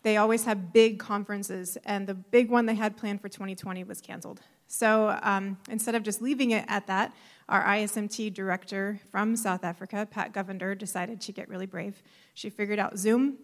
They 0.02 0.16
always 0.16 0.46
have 0.46 0.72
big 0.72 0.98
conferences, 0.98 1.78
and 1.84 2.08
the 2.08 2.14
big 2.14 2.50
one 2.50 2.66
they 2.66 2.74
had 2.74 2.96
planned 2.96 3.20
for 3.20 3.28
2020 3.28 3.84
was 3.84 4.00
canceled. 4.00 4.40
So 4.66 5.16
um, 5.22 5.58
instead 5.70 5.94
of 5.94 6.02
just 6.02 6.20
leaving 6.20 6.50
it 6.50 6.64
at 6.66 6.88
that, 6.88 7.14
our 7.48 7.62
ISMT 7.62 8.34
director 8.34 8.98
from 9.12 9.36
South 9.36 9.62
Africa, 9.62 10.08
Pat 10.10 10.32
Govender, 10.32 10.76
decided 10.76 11.20
to 11.20 11.30
get 11.30 11.48
really 11.48 11.66
brave. 11.66 12.02
She 12.34 12.50
figured 12.50 12.80
out 12.80 12.98
Zoom, 12.98 13.36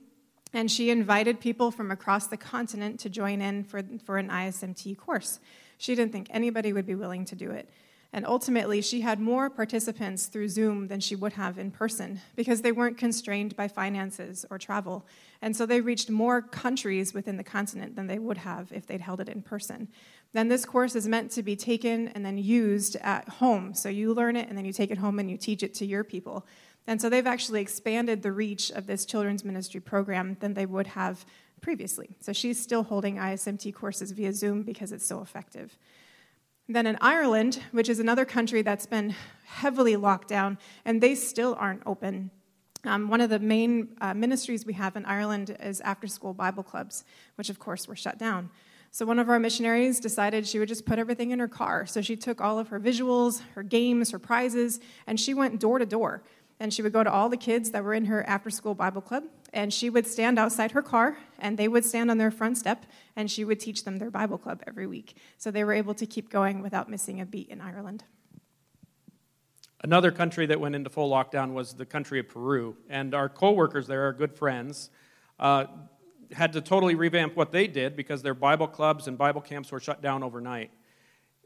and 0.52 0.68
she 0.68 0.90
invited 0.90 1.38
people 1.38 1.70
from 1.70 1.92
across 1.92 2.26
the 2.26 2.36
continent 2.36 2.98
to 2.98 3.08
join 3.08 3.40
in 3.40 3.62
for, 3.62 3.84
for 4.04 4.18
an 4.18 4.30
ISMT 4.30 4.98
course. 4.98 5.38
She 5.76 5.94
didn't 5.94 6.10
think 6.10 6.26
anybody 6.30 6.72
would 6.72 6.86
be 6.86 6.96
willing 6.96 7.24
to 7.26 7.36
do 7.36 7.52
it. 7.52 7.68
And 8.12 8.24
ultimately, 8.24 8.80
she 8.80 9.02
had 9.02 9.20
more 9.20 9.50
participants 9.50 10.26
through 10.26 10.48
Zoom 10.48 10.88
than 10.88 10.98
she 10.98 11.14
would 11.14 11.34
have 11.34 11.58
in 11.58 11.70
person 11.70 12.20
because 12.36 12.62
they 12.62 12.72
weren't 12.72 12.96
constrained 12.96 13.54
by 13.54 13.68
finances 13.68 14.46
or 14.50 14.58
travel. 14.58 15.06
And 15.42 15.54
so 15.54 15.66
they 15.66 15.82
reached 15.82 16.08
more 16.08 16.40
countries 16.40 17.12
within 17.12 17.36
the 17.36 17.44
continent 17.44 17.96
than 17.96 18.06
they 18.06 18.18
would 18.18 18.38
have 18.38 18.72
if 18.72 18.86
they'd 18.86 19.02
held 19.02 19.20
it 19.20 19.28
in 19.28 19.42
person. 19.42 19.88
Then 20.32 20.48
this 20.48 20.64
course 20.64 20.96
is 20.96 21.06
meant 21.06 21.30
to 21.32 21.42
be 21.42 21.54
taken 21.54 22.08
and 22.08 22.24
then 22.24 22.38
used 22.38 22.96
at 22.96 23.28
home. 23.28 23.74
So 23.74 23.90
you 23.90 24.14
learn 24.14 24.36
it 24.36 24.48
and 24.48 24.56
then 24.56 24.64
you 24.64 24.72
take 24.72 24.90
it 24.90 24.98
home 24.98 25.18
and 25.18 25.30
you 25.30 25.36
teach 25.36 25.62
it 25.62 25.74
to 25.74 25.86
your 25.86 26.02
people. 26.02 26.46
And 26.86 27.00
so 27.00 27.10
they've 27.10 27.26
actually 27.26 27.60
expanded 27.60 28.22
the 28.22 28.32
reach 28.32 28.70
of 28.70 28.86
this 28.86 29.04
children's 29.04 29.44
ministry 29.44 29.80
program 29.80 30.38
than 30.40 30.54
they 30.54 30.64
would 30.64 30.86
have 30.88 31.26
previously. 31.60 32.16
So 32.20 32.32
she's 32.32 32.60
still 32.60 32.84
holding 32.84 33.16
ISMT 33.16 33.74
courses 33.74 34.12
via 34.12 34.32
Zoom 34.32 34.62
because 34.62 34.92
it's 34.92 35.06
so 35.06 35.20
effective. 35.20 35.76
Then 36.70 36.86
in 36.86 36.98
Ireland, 37.00 37.62
which 37.72 37.88
is 37.88 37.98
another 37.98 38.26
country 38.26 38.60
that's 38.60 38.84
been 38.84 39.14
heavily 39.46 39.96
locked 39.96 40.28
down, 40.28 40.58
and 40.84 41.00
they 41.00 41.14
still 41.14 41.56
aren't 41.58 41.82
open. 41.86 42.30
Um, 42.84 43.08
one 43.08 43.22
of 43.22 43.30
the 43.30 43.38
main 43.38 43.96
uh, 44.02 44.12
ministries 44.12 44.66
we 44.66 44.74
have 44.74 44.94
in 44.94 45.06
Ireland 45.06 45.56
is 45.60 45.80
after 45.80 46.06
school 46.06 46.34
Bible 46.34 46.62
clubs, 46.62 47.04
which 47.36 47.48
of 47.48 47.58
course 47.58 47.88
were 47.88 47.96
shut 47.96 48.18
down. 48.18 48.50
So 48.90 49.06
one 49.06 49.18
of 49.18 49.28
our 49.30 49.38
missionaries 49.38 49.98
decided 49.98 50.46
she 50.46 50.58
would 50.58 50.68
just 50.68 50.84
put 50.84 50.98
everything 50.98 51.30
in 51.30 51.38
her 51.38 51.48
car. 51.48 51.86
So 51.86 52.02
she 52.02 52.16
took 52.16 52.40
all 52.40 52.58
of 52.58 52.68
her 52.68 52.80
visuals, 52.80 53.42
her 53.54 53.62
games, 53.62 54.10
her 54.10 54.18
prizes, 54.18 54.78
and 55.06 55.18
she 55.18 55.34
went 55.34 55.60
door 55.60 55.78
to 55.78 55.86
door. 55.86 56.22
And 56.60 56.72
she 56.74 56.82
would 56.82 56.92
go 56.92 57.04
to 57.04 57.10
all 57.10 57.28
the 57.28 57.36
kids 57.36 57.70
that 57.70 57.84
were 57.84 57.94
in 57.94 58.06
her 58.06 58.26
after 58.28 58.50
school 58.50 58.74
Bible 58.74 59.00
club, 59.00 59.24
and 59.52 59.72
she 59.72 59.90
would 59.90 60.06
stand 60.06 60.38
outside 60.38 60.72
her 60.72 60.82
car, 60.82 61.18
and 61.38 61.56
they 61.56 61.68
would 61.68 61.84
stand 61.84 62.10
on 62.10 62.18
their 62.18 62.30
front 62.30 62.58
step, 62.58 62.84
and 63.14 63.30
she 63.30 63.44
would 63.44 63.60
teach 63.60 63.84
them 63.84 63.98
their 63.98 64.10
Bible 64.10 64.38
club 64.38 64.62
every 64.66 64.86
week. 64.86 65.16
So 65.36 65.50
they 65.50 65.62
were 65.64 65.72
able 65.72 65.94
to 65.94 66.06
keep 66.06 66.30
going 66.30 66.60
without 66.60 66.90
missing 66.90 67.20
a 67.20 67.26
beat 67.26 67.48
in 67.48 67.60
Ireland. 67.60 68.04
Another 69.84 70.10
country 70.10 70.46
that 70.46 70.58
went 70.58 70.74
into 70.74 70.90
full 70.90 71.08
lockdown 71.08 71.52
was 71.52 71.74
the 71.74 71.86
country 71.86 72.18
of 72.18 72.28
Peru, 72.28 72.76
and 72.88 73.14
our 73.14 73.28
co-workers 73.28 73.86
there 73.86 74.08
are 74.08 74.12
good 74.12 74.34
friends. 74.34 74.90
Uh, 75.38 75.66
had 76.32 76.52
to 76.52 76.60
totally 76.60 76.94
revamp 76.94 77.36
what 77.36 77.52
they 77.52 77.66
did 77.66 77.96
because 77.96 78.22
their 78.22 78.34
Bible 78.34 78.66
clubs 78.66 79.06
and 79.06 79.16
Bible 79.16 79.40
camps 79.40 79.70
were 79.72 79.80
shut 79.80 80.02
down 80.02 80.22
overnight. 80.22 80.70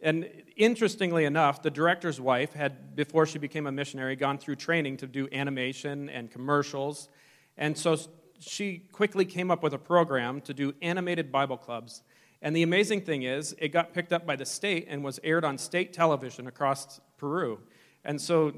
And 0.03 0.29
interestingly 0.57 1.25
enough, 1.25 1.63
the 1.63 1.71
director's 1.71 2.21
wife 2.21 2.53
had, 2.53 2.97
before 2.97 3.25
she 3.25 3.39
became 3.39 3.69
a 3.69 3.73
missionary, 3.73 4.17
gone 4.17 4.37
through 4.37 4.57
training 4.57 4.97
to 4.99 5.07
do 5.07 5.29
animation 5.33 6.09
and 6.09 6.29
commercials. 6.29 7.09
And 7.57 7.79
so 7.79 7.97
she 8.41 8.79
quickly 8.91 9.25
came 9.25 9.51
up 9.53 9.63
with 9.63 9.73
a 9.75 9.79
program 9.79 10.41
to 10.43 10.53
do 10.53 10.75
animated 10.83 11.31
Bible 11.31 11.57
clubs. 11.57 12.03
And 12.43 12.57
the 12.57 12.65
amazing 12.65 13.03
thing 13.03 13.23
is, 13.23 13.55
it 13.59 13.69
got 13.69 13.95
picked 13.95 14.13
up 14.13 14.27
by 14.27 14.35
the 14.35 14.45
state 14.45 14.87
and 14.89 15.05
was 15.05 15.21
aired 15.23 15.45
on 15.45 15.57
state 15.57 15.93
television 15.93 16.49
across 16.49 17.01
Peru. 17.17 17.61
And 18.05 18.21
so 18.21 18.53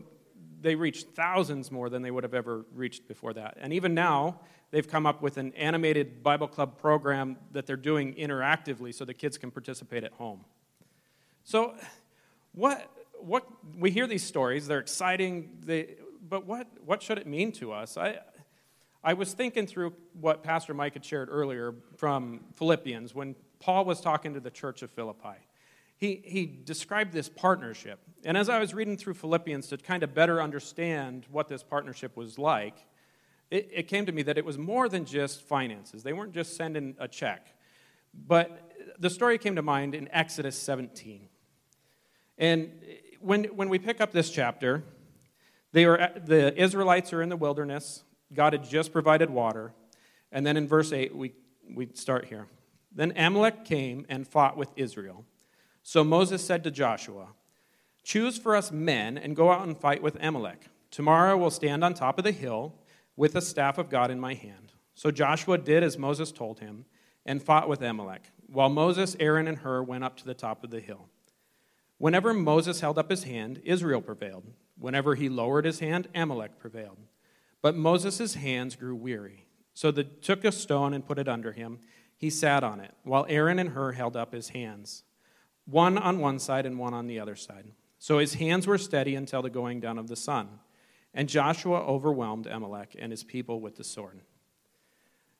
they 0.62 0.74
reached 0.74 1.08
thousands 1.08 1.70
more 1.70 1.90
than 1.90 2.00
they 2.00 2.10
would 2.10 2.24
have 2.24 2.32
ever 2.32 2.64
reached 2.74 3.06
before 3.06 3.34
that. 3.34 3.58
And 3.60 3.74
even 3.74 3.92
now, 3.92 4.40
they've 4.70 4.88
come 4.88 5.04
up 5.04 5.20
with 5.20 5.36
an 5.36 5.52
animated 5.52 6.22
Bible 6.22 6.48
club 6.48 6.78
program 6.78 7.36
that 7.52 7.66
they're 7.66 7.76
doing 7.76 8.14
interactively 8.14 8.94
so 8.94 9.04
the 9.04 9.12
kids 9.12 9.36
can 9.36 9.50
participate 9.50 10.04
at 10.04 10.12
home. 10.12 10.46
So, 11.44 11.74
what, 12.52 12.90
what, 13.20 13.46
we 13.78 13.90
hear 13.90 14.06
these 14.06 14.24
stories, 14.24 14.66
they're 14.66 14.78
exciting, 14.78 15.58
they, 15.62 15.96
but 16.26 16.46
what, 16.46 16.66
what 16.84 17.02
should 17.02 17.18
it 17.18 17.26
mean 17.26 17.52
to 17.52 17.70
us? 17.70 17.98
I, 17.98 18.18
I 19.02 19.12
was 19.12 19.34
thinking 19.34 19.66
through 19.66 19.92
what 20.18 20.42
Pastor 20.42 20.72
Mike 20.72 20.94
had 20.94 21.04
shared 21.04 21.28
earlier 21.30 21.74
from 21.98 22.40
Philippians 22.54 23.14
when 23.14 23.36
Paul 23.60 23.84
was 23.84 24.00
talking 24.00 24.32
to 24.32 24.40
the 24.40 24.50
church 24.50 24.80
of 24.80 24.90
Philippi. 24.90 25.36
he, 25.96 26.22
he 26.24 26.46
described 26.46 27.12
this 27.12 27.28
partnership. 27.28 28.00
And 28.24 28.38
as 28.38 28.48
I 28.48 28.58
was 28.58 28.72
reading 28.72 28.96
through 28.96 29.14
Philippians 29.14 29.68
to 29.68 29.76
kind 29.76 30.02
of 30.02 30.14
better 30.14 30.40
understand 30.42 31.26
what 31.30 31.48
this 31.48 31.62
partnership 31.62 32.16
was 32.16 32.38
like, 32.38 32.86
it, 33.50 33.68
it 33.70 33.88
came 33.88 34.06
to 34.06 34.12
me 34.12 34.22
that 34.22 34.38
it 34.38 34.46
was 34.46 34.56
more 34.56 34.88
than 34.88 35.04
just 35.04 35.42
finances. 35.42 36.02
They 36.02 36.14
weren't 36.14 36.32
just 36.32 36.56
sending 36.56 36.96
a 36.98 37.06
check. 37.06 37.48
But 38.26 38.72
the 38.98 39.10
story 39.10 39.38
came 39.38 39.56
to 39.56 39.62
mind 39.62 39.94
in 39.94 40.08
Exodus 40.12 40.56
17. 40.56 41.28
And 42.38 42.72
when, 43.20 43.44
when 43.44 43.68
we 43.68 43.78
pick 43.78 44.00
up 44.00 44.12
this 44.12 44.30
chapter, 44.30 44.82
they 45.72 45.84
are, 45.84 46.12
the 46.24 46.56
Israelites 46.60 47.12
are 47.12 47.22
in 47.22 47.28
the 47.28 47.36
wilderness. 47.36 48.04
God 48.32 48.52
had 48.52 48.64
just 48.64 48.92
provided 48.92 49.30
water. 49.30 49.72
And 50.30 50.46
then 50.46 50.56
in 50.56 50.68
verse 50.68 50.92
8, 50.92 51.14
we, 51.14 51.32
we 51.74 51.88
start 51.94 52.26
here. 52.26 52.46
Then 52.92 53.12
Amalek 53.16 53.64
came 53.64 54.06
and 54.08 54.26
fought 54.26 54.56
with 54.56 54.68
Israel. 54.76 55.24
So 55.82 56.04
Moses 56.04 56.44
said 56.44 56.64
to 56.64 56.70
Joshua, 56.70 57.28
Choose 58.04 58.38
for 58.38 58.54
us 58.54 58.70
men 58.70 59.16
and 59.16 59.34
go 59.34 59.50
out 59.50 59.66
and 59.66 59.76
fight 59.76 60.02
with 60.02 60.16
Amalek. 60.20 60.66
Tomorrow 60.90 61.36
we'll 61.36 61.50
stand 61.50 61.82
on 61.82 61.94
top 61.94 62.18
of 62.18 62.24
the 62.24 62.32
hill 62.32 62.74
with 63.16 63.32
the 63.32 63.40
staff 63.40 63.78
of 63.78 63.90
God 63.90 64.10
in 64.10 64.20
my 64.20 64.34
hand. 64.34 64.72
So 64.94 65.10
Joshua 65.10 65.58
did 65.58 65.82
as 65.82 65.98
Moses 65.98 66.30
told 66.30 66.60
him 66.60 66.84
and 67.26 67.42
fought 67.42 67.68
with 67.68 67.82
Amalek, 67.82 68.22
while 68.46 68.68
Moses, 68.68 69.16
Aaron, 69.18 69.48
and 69.48 69.58
Hur 69.58 69.82
went 69.82 70.04
up 70.04 70.16
to 70.18 70.24
the 70.24 70.34
top 70.34 70.62
of 70.62 70.70
the 70.70 70.80
hill. 70.80 71.08
Whenever 72.04 72.34
Moses 72.34 72.80
held 72.80 72.98
up 72.98 73.08
his 73.08 73.24
hand, 73.24 73.62
Israel 73.64 74.02
prevailed. 74.02 74.44
Whenever 74.78 75.14
he 75.14 75.30
lowered 75.30 75.64
his 75.64 75.78
hand, 75.78 76.06
Amalek 76.14 76.58
prevailed. 76.58 76.98
But 77.62 77.76
Moses' 77.76 78.34
hands 78.34 78.76
grew 78.76 78.94
weary. 78.94 79.46
So 79.72 79.90
they 79.90 80.02
took 80.02 80.44
a 80.44 80.52
stone 80.52 80.92
and 80.92 81.06
put 81.06 81.18
it 81.18 81.30
under 81.30 81.52
him. 81.52 81.78
He 82.14 82.28
sat 82.28 82.62
on 82.62 82.78
it, 82.78 82.92
while 83.04 83.24
Aaron 83.26 83.58
and 83.58 83.70
Hur 83.70 83.92
held 83.92 84.18
up 84.18 84.34
his 84.34 84.50
hands 84.50 85.02
one 85.64 85.96
on 85.96 86.18
one 86.18 86.38
side 86.38 86.66
and 86.66 86.78
one 86.78 86.92
on 86.92 87.06
the 87.06 87.18
other 87.18 87.36
side. 87.36 87.64
So 87.98 88.18
his 88.18 88.34
hands 88.34 88.66
were 88.66 88.76
steady 88.76 89.14
until 89.14 89.40
the 89.40 89.48
going 89.48 89.80
down 89.80 89.96
of 89.96 90.08
the 90.08 90.14
sun. 90.14 90.50
And 91.14 91.26
Joshua 91.26 91.80
overwhelmed 91.86 92.46
Amalek 92.46 92.96
and 92.98 93.12
his 93.12 93.24
people 93.24 93.60
with 93.60 93.76
the 93.76 93.84
sword. 93.84 94.20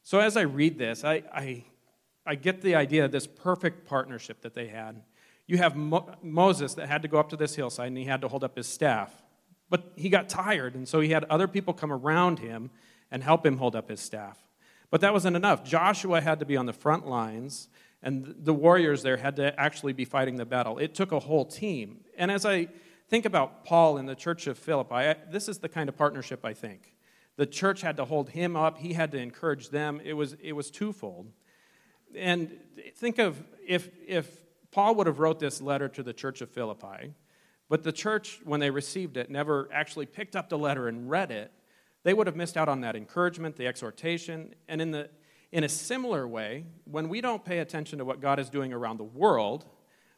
So 0.03 0.19
as 0.19 0.35
I 0.35 0.45
read 0.45 0.79
this, 0.79 1.05
I, 1.05 1.25
I, 1.31 1.65
I 2.25 2.37
get 2.37 2.63
the 2.63 2.75
idea 2.75 3.05
of 3.05 3.13
this 3.13 3.27
perfect 3.27 3.87
partnership 3.87 4.41
that 4.41 4.55
they 4.55 4.69
had. 4.69 5.03
You 5.47 5.59
have 5.59 5.77
Mo- 5.77 6.17
Moses 6.23 6.75
that 6.75 6.89
had 6.89 7.03
to 7.03 7.09
go 7.09 7.19
up 7.19 7.29
to 7.31 7.37
this 7.37 7.55
hillside 7.55 7.89
and 7.89 7.99
he 7.99 8.05
had 8.05 8.21
to 8.23 8.29
hold 8.29 8.45
up 8.45 8.57
his 8.57 8.67
staff. 8.67 9.13
But 9.71 9.93
he 9.97 10.09
got 10.09 10.29
tired, 10.29 10.75
and 10.75 10.87
so 10.87 11.01
he 11.01 11.09
had 11.09 11.25
other 11.25 11.49
people 11.49 11.73
come 11.73 11.93
around 11.93 12.39
him 12.39 12.71
and 13.11 13.23
help 13.23 13.45
him 13.45 13.57
hold 13.57 13.75
up 13.75 13.89
his 13.89 13.99
staff. 13.99 14.39
But 14.91 15.01
that 15.01 15.13
wasn't 15.13 15.37
enough. 15.37 15.65
Joshua 15.65 16.21
had 16.21 16.39
to 16.41 16.45
be 16.45 16.57
on 16.57 16.67
the 16.67 16.73
front 16.73 17.09
lines 17.09 17.69
and 18.05 18.35
the 18.39 18.53
warriors 18.53 19.03
there 19.03 19.17
had 19.17 19.37
to 19.37 19.59
actually 19.59 19.95
be 19.95 20.05
fighting 20.05 20.37
the 20.37 20.45
battle. 20.45 20.79
It 20.79 20.95
took 20.95 21.11
a 21.11 21.19
whole 21.19 21.47
team. 21.47 22.01
And 22.19 22.31
as 22.31 22.45
I 22.45 22.69
think 23.09 23.25
about 23.25 23.65
Paul 23.65 23.97
in 23.97 24.05
the 24.05 24.15
church 24.15 24.47
of 24.47 24.59
Philippi, 24.59 24.95
I, 24.95 25.17
this 25.31 25.49
is 25.49 25.59
the 25.59 25.71
kind 25.71 25.89
of 25.89 25.97
partnership 25.97 26.45
I 26.45 26.53
think. 26.53 26.95
The 27.37 27.47
church 27.47 27.81
had 27.81 27.97
to 27.97 28.05
hold 28.05 28.29
him 28.29 28.57
up, 28.57 28.79
he 28.79 28.93
had 28.93 29.11
to 29.13 29.19
encourage 29.19 29.71
them. 29.71 30.03
It 30.05 30.13
was, 30.13 30.37
it 30.43 30.53
was 30.53 30.71
twofold. 30.71 31.33
And 32.15 32.61
think 32.95 33.19
of 33.19 33.43
if, 33.67 33.89
if 34.07 34.44
Paul 34.75 34.97
would 34.97 35.07
have 35.07 35.21
wrote 35.21 35.39
this 35.39 35.63
letter 35.63 35.89
to 35.91 36.03
the 36.03 36.13
church 36.13 36.41
of 36.41 36.51
Philippi, 36.51 37.15
but 37.69 37.85
the 37.85 37.93
church, 37.93 38.41
when 38.43 38.59
they 38.59 38.71
received 38.71 39.17
it, 39.17 39.31
never 39.31 39.69
actually 39.73 40.05
picked 40.05 40.35
up 40.35 40.49
the 40.49 40.59
letter 40.59 40.89
and 40.89 41.09
read 41.09 41.31
it, 41.31 41.53
they 42.03 42.13
would 42.13 42.27
have 42.27 42.35
missed 42.35 42.57
out 42.57 42.69
on 42.69 42.81
that 42.81 42.97
encouragement, 42.97 43.55
the 43.55 43.69
exhortation, 43.69 44.53
and 44.69 44.83
in 44.83 44.91
the 44.91 45.11
in 45.53 45.63
a 45.63 45.69
similar 45.69 46.27
way, 46.27 46.65
when 46.87 47.09
we 47.09 47.21
don't 47.21 47.45
pay 47.45 47.61
attention 47.61 48.01
to 48.01 48.05
what 48.05 48.21
God 48.21 48.41
is 48.41 48.51
doing 48.51 48.73
around 48.73 48.97
the 48.97 49.05
world, 49.05 49.65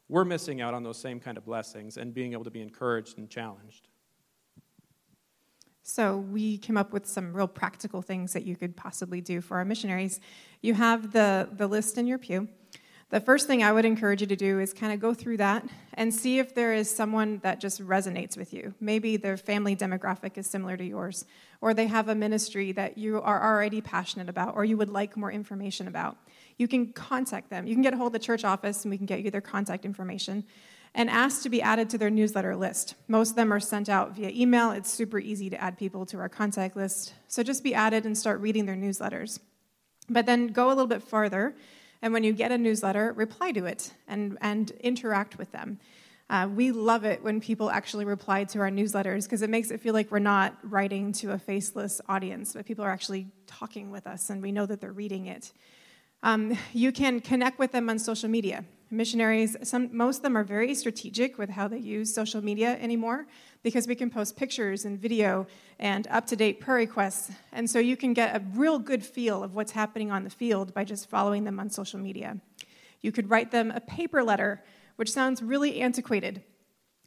we're 0.09 0.25
missing 0.25 0.63
out 0.63 0.73
on 0.73 0.83
those 0.83 0.97
same 0.97 1.21
kind 1.21 1.37
of 1.37 1.45
blessings 1.45 1.99
and 1.99 2.15
being 2.15 2.33
able 2.33 2.45
to 2.45 2.51
be 2.51 2.63
encouraged 2.63 3.19
and 3.19 3.29
challenged. 3.29 3.89
So, 5.83 6.17
we 6.17 6.57
came 6.57 6.79
up 6.79 6.95
with 6.95 7.07
some 7.07 7.37
real 7.37 7.47
practical 7.47 8.01
things 8.01 8.33
that 8.33 8.45
you 8.45 8.57
could 8.57 8.75
possibly 8.75 9.21
do 9.21 9.43
for 9.43 9.59
our 9.59 9.67
missionaries. 9.67 10.19
You 10.63 10.73
have 10.73 11.13
the, 11.13 11.51
the 11.53 11.67
list 11.67 11.99
in 11.99 12.07
your 12.07 12.17
pew. 12.17 12.49
The 13.09 13.21
first 13.21 13.47
thing 13.47 13.63
I 13.63 13.71
would 13.71 13.85
encourage 13.85 14.21
you 14.21 14.27
to 14.27 14.37
do 14.37 14.59
is 14.59 14.73
kind 14.73 14.93
of 14.93 14.99
go 14.99 15.15
through 15.15 15.37
that 15.37 15.65
and 15.95 16.13
see 16.13 16.41
if 16.41 16.57
there 16.57 16.75
is 16.75 16.95
someone 16.95 17.39
that 17.45 17.61
just 17.61 17.81
resonates 17.81 18.37
with 18.37 18.53
you. 18.53 18.75
Maybe 18.81 19.17
their 19.17 19.37
family 19.37 19.77
demographic 19.77 20.37
is 20.37 20.49
similar 20.49 20.77
to 20.77 20.85
yours, 20.85 21.25
or 21.61 21.73
they 21.73 21.87
have 21.87 22.09
a 22.09 22.17
ministry 22.17 22.73
that 22.73 22.99
you 22.99 23.21
are 23.23 23.45
already 23.45 23.81
passionate 23.81 24.29
about, 24.29 24.57
or 24.57 24.65
you 24.65 24.77
would 24.77 24.91
like 24.91 25.17
more 25.17 25.31
information 25.31 25.87
about. 25.87 26.17
You 26.59 26.67
can 26.67 26.93
contact 26.93 27.49
them. 27.49 27.69
You 27.69 27.77
can 27.77 27.83
get 27.83 27.95
a 27.95 27.97
hold 27.97 28.09
of 28.09 28.13
the 28.15 28.19
church 28.19 28.45
office, 28.45 28.85
and 28.85 28.91
we 28.91 28.97
can 28.97 29.07
get 29.07 29.23
you 29.23 29.31
their 29.31 29.41
contact 29.41 29.85
information 29.85 30.43
and 30.93 31.09
ask 31.09 31.43
to 31.43 31.49
be 31.49 31.63
added 31.63 31.89
to 31.91 31.99
their 31.99 32.11
newsletter 32.11 32.57
list. 32.57 32.97
Most 33.07 33.31
of 33.31 33.37
them 33.37 33.53
are 33.53 33.61
sent 33.61 33.89
out 33.89 34.17
via 34.17 34.31
email. 34.31 34.73
It's 34.73 34.91
super 34.91 35.21
easy 35.21 35.49
to 35.51 35.63
add 35.63 35.79
people 35.79 36.07
to 36.07 36.19
our 36.19 36.29
contact 36.29 36.75
list. 36.75 37.15
So 37.29 37.45
just 37.45 37.63
be 37.63 37.75
added 37.75 38.05
and 38.05 38.19
start 38.19 38.41
reading 38.41 38.67
their 38.67 38.75
newsletters. 38.75 39.39
But 40.09 40.27
then 40.27 40.49
go 40.49 40.69
a 40.69 40.71
little 40.71 40.87
bit 40.87 41.03
farther 41.03 41.55
and 42.03 42.13
when 42.13 42.25
you 42.25 42.33
get 42.33 42.53
a 42.53 42.59
newsletter, 42.59 43.13
reply 43.13 43.53
to 43.53 43.67
it 43.67 43.93
and, 44.07 44.39
and 44.41 44.71
interact 44.81 45.39
with 45.39 45.53
them. 45.53 45.79
Uh, 46.29 46.49
we 46.53 46.73
love 46.73 47.05
it 47.05 47.23
when 47.23 47.41
people 47.41 47.71
actually 47.71 48.05
reply 48.05 48.43
to 48.43 48.59
our 48.59 48.71
newsletters 48.71 49.25
because 49.25 49.43
it 49.43 49.51
makes 49.51 49.71
it 49.71 49.81
feel 49.81 49.95
like 49.95 50.11
we're 50.11 50.19
not 50.19 50.57
writing 50.65 51.13
to 51.13 51.31
a 51.33 51.39
faceless 51.39 52.01
audience, 52.09 52.55
but 52.55 52.67
people 52.67 52.85
are 52.85 52.91
actually 52.91 53.29
talking 53.47 53.93
with 53.93 54.07
us 54.07 54.29
and 54.29 54.43
we 54.43 54.51
know 54.51 54.67
that 54.67 54.81
they're 54.81 54.93
reading 54.93 55.27
it. 55.27 55.53
Um, 56.25 56.59
you 56.73 56.91
can 56.91 57.21
connect 57.21 57.61
with 57.61 57.71
them 57.71 57.89
on 57.89 58.01
social 58.01 58.29
media. 58.29 58.65
Missionaries, 58.91 59.57
some, 59.65 59.89
most 59.97 60.19
of 60.19 60.23
them 60.23 60.37
are 60.37 60.45
very 60.45 60.73
strategic 60.75 61.39
with 61.39 61.51
how 61.51 61.67
they 61.67 61.79
use 61.79 62.15
social 62.15 62.43
media 62.43 62.79
anymore 62.81 63.27
because 63.65 63.89
we 63.89 63.97
can 63.97 64.11
post 64.11 64.37
pictures 64.37 64.85
and 64.85 64.97
video 64.97 65.47
and 65.81 66.07
up 66.09 66.25
to 66.27 66.37
date 66.37 66.61
prayer 66.61 66.77
requests. 66.77 67.33
And 67.53 67.69
so 67.69 67.81
you 67.81 67.97
can 67.97 68.13
get 68.13 68.37
a 68.37 68.45
real 68.55 68.79
good 68.79 69.05
feel 69.05 69.43
of 69.43 69.57
what's 69.57 69.73
happening 69.73 70.13
on 70.13 70.23
the 70.23 70.31
field 70.31 70.73
by 70.73 70.85
just 70.85 71.11
following 71.11 71.43
them 71.43 71.59
on 71.59 71.69
social 71.69 71.99
media. 71.99 72.39
You 73.01 73.11
could 73.11 73.29
write 73.29 73.51
them 73.51 73.73
a 73.73 73.81
paper 73.81 74.23
letter, 74.23 74.63
which 74.95 75.11
sounds 75.11 75.43
really 75.43 75.81
antiquated. 75.81 76.45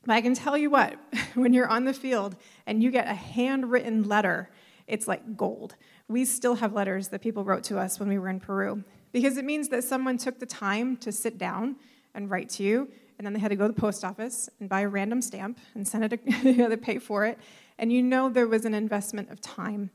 But 0.05 0.13
I 0.13 0.21
can 0.21 0.33
tell 0.33 0.57
you 0.57 0.69
what, 0.69 0.99
when 1.35 1.53
you're 1.53 1.69
on 1.69 1.85
the 1.85 1.93
field 1.93 2.35
and 2.67 2.83
you 2.83 2.91
get 2.91 3.07
a 3.07 3.13
handwritten 3.13 4.03
letter, 4.03 4.49
it's 4.85 5.07
like 5.07 5.37
gold. 5.37 5.75
We 6.09 6.25
still 6.25 6.55
have 6.55 6.73
letters 6.73 7.07
that 7.09 7.21
people 7.21 7.45
wrote 7.45 7.63
to 7.65 7.77
us 7.77 8.01
when 8.01 8.09
we 8.09 8.17
were 8.17 8.27
in 8.27 8.41
Peru 8.41 8.83
because 9.11 9.37
it 9.37 9.45
means 9.45 9.69
that 9.69 9.83
someone 9.83 10.17
took 10.17 10.39
the 10.39 10.45
time 10.45 10.97
to 10.97 11.11
sit 11.11 11.37
down 11.37 11.75
and 12.13 12.29
write 12.29 12.49
to 12.49 12.63
you 12.63 12.89
and 13.19 13.25
then 13.25 13.33
they 13.33 13.39
had 13.39 13.49
to 13.49 13.55
go 13.55 13.67
to 13.67 13.73
the 13.73 13.79
post 13.79 14.05
office 14.05 14.49
and 14.59 14.69
buy 14.69 14.81
a 14.81 14.87
random 14.87 15.21
stamp 15.21 15.59
and 15.75 15.85
send 15.85 16.05
it, 16.05 16.21
you 16.43 16.55
know, 16.55 16.69
they 16.69 16.77
pay 16.77 16.99
for 16.99 17.25
it. 17.25 17.37
And 17.77 17.91
you 17.91 18.01
know 18.01 18.29
there 18.29 18.47
was 18.47 18.65
an 18.65 18.73
investment 18.73 19.29
of 19.29 19.41
time. 19.41 19.91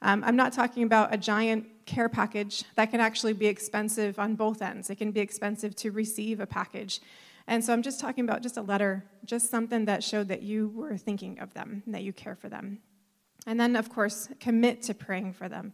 Um, 0.00 0.22
I'm 0.24 0.36
not 0.36 0.52
talking 0.52 0.84
about 0.84 1.12
a 1.12 1.16
giant 1.16 1.66
care 1.86 2.08
package. 2.08 2.62
That 2.76 2.92
can 2.92 3.00
actually 3.00 3.32
be 3.32 3.46
expensive 3.46 4.18
on 4.20 4.36
both 4.36 4.62
ends. 4.62 4.90
It 4.90 4.96
can 4.96 5.10
be 5.10 5.20
expensive 5.20 5.74
to 5.76 5.90
receive 5.90 6.38
a 6.38 6.46
package. 6.46 7.00
And 7.48 7.64
so 7.64 7.72
I'm 7.72 7.82
just 7.82 7.98
talking 7.98 8.24
about 8.24 8.42
just 8.42 8.56
a 8.56 8.62
letter, 8.62 9.04
just 9.24 9.50
something 9.50 9.86
that 9.86 10.04
showed 10.04 10.28
that 10.28 10.42
you 10.42 10.68
were 10.68 10.96
thinking 10.96 11.40
of 11.40 11.54
them 11.54 11.82
that 11.88 12.02
you 12.02 12.12
care 12.12 12.36
for 12.36 12.48
them. 12.48 12.78
And 13.46 13.58
then, 13.58 13.74
of 13.74 13.88
course, 13.88 14.28
commit 14.38 14.82
to 14.82 14.94
praying 14.94 15.32
for 15.32 15.48
them. 15.48 15.72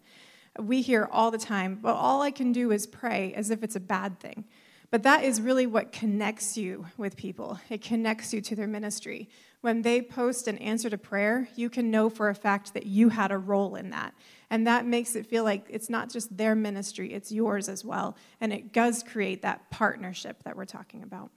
We 0.58 0.82
hear 0.82 1.08
all 1.10 1.30
the 1.30 1.38
time, 1.38 1.80
well, 1.82 1.96
all 1.96 2.22
I 2.22 2.30
can 2.30 2.52
do 2.52 2.70
is 2.70 2.86
pray 2.86 3.32
as 3.34 3.50
if 3.50 3.62
it's 3.62 3.76
a 3.76 3.80
bad 3.80 4.20
thing. 4.20 4.44
But 4.90 5.02
that 5.02 5.24
is 5.24 5.40
really 5.40 5.66
what 5.66 5.90
connects 5.90 6.56
you 6.56 6.86
with 6.96 7.16
people. 7.16 7.58
It 7.68 7.82
connects 7.82 8.32
you 8.32 8.40
to 8.42 8.54
their 8.54 8.68
ministry. 8.68 9.28
When 9.60 9.82
they 9.82 10.00
post 10.00 10.46
an 10.46 10.56
answer 10.58 10.88
to 10.88 10.96
prayer, 10.96 11.48
you 11.56 11.68
can 11.68 11.90
know 11.90 12.08
for 12.08 12.28
a 12.28 12.34
fact 12.34 12.74
that 12.74 12.86
you 12.86 13.08
had 13.08 13.32
a 13.32 13.38
role 13.38 13.74
in 13.74 13.90
that. 13.90 14.14
And 14.50 14.68
that 14.68 14.86
makes 14.86 15.16
it 15.16 15.26
feel 15.26 15.42
like 15.42 15.66
it's 15.68 15.90
not 15.90 16.10
just 16.10 16.36
their 16.36 16.54
ministry, 16.54 17.12
it's 17.12 17.32
yours 17.32 17.68
as 17.68 17.84
well. 17.84 18.16
And 18.40 18.52
it 18.52 18.72
does 18.72 19.02
create 19.02 19.42
that 19.42 19.68
partnership 19.70 20.44
that 20.44 20.56
we're 20.56 20.64
talking 20.64 21.02
about. 21.02 21.30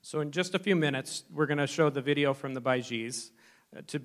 So, 0.00 0.20
in 0.20 0.30
just 0.30 0.54
a 0.54 0.58
few 0.58 0.74
minutes, 0.74 1.24
we're 1.30 1.46
going 1.46 1.58
to 1.58 1.66
show 1.66 1.90
the 1.90 2.00
video 2.00 2.32
from 2.32 2.54
the 2.54 2.62
Baijis 2.62 3.32
uh, 3.76 3.82
to 3.88 4.00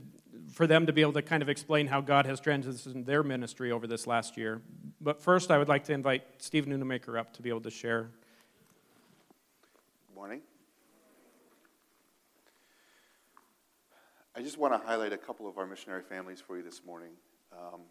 for 0.51 0.67
them 0.67 0.85
to 0.85 0.93
be 0.93 1.01
able 1.01 1.13
to 1.13 1.21
kind 1.21 1.43
of 1.43 1.49
explain 1.49 1.87
how 1.87 2.01
God 2.01 2.25
has 2.25 2.39
transitioned 2.39 3.05
their 3.05 3.23
ministry 3.23 3.71
over 3.71 3.87
this 3.87 4.07
last 4.07 4.37
year. 4.37 4.61
But 5.01 5.21
first, 5.21 5.51
I 5.51 5.57
would 5.57 5.67
like 5.67 5.83
to 5.85 5.93
invite 5.93 6.23
Steve 6.37 6.65
Nunemaker 6.65 7.19
up 7.19 7.33
to 7.33 7.41
be 7.41 7.49
able 7.49 7.61
to 7.61 7.71
share. 7.71 8.09
Good 10.07 10.15
morning. 10.15 10.41
I 14.35 14.41
just 14.41 14.57
want 14.57 14.73
to 14.73 14.87
highlight 14.87 15.13
a 15.13 15.17
couple 15.17 15.47
of 15.47 15.57
our 15.57 15.65
missionary 15.65 16.03
families 16.03 16.41
for 16.41 16.57
you 16.57 16.63
this 16.63 16.81
morning. 16.85 17.11
Um, 17.51 17.81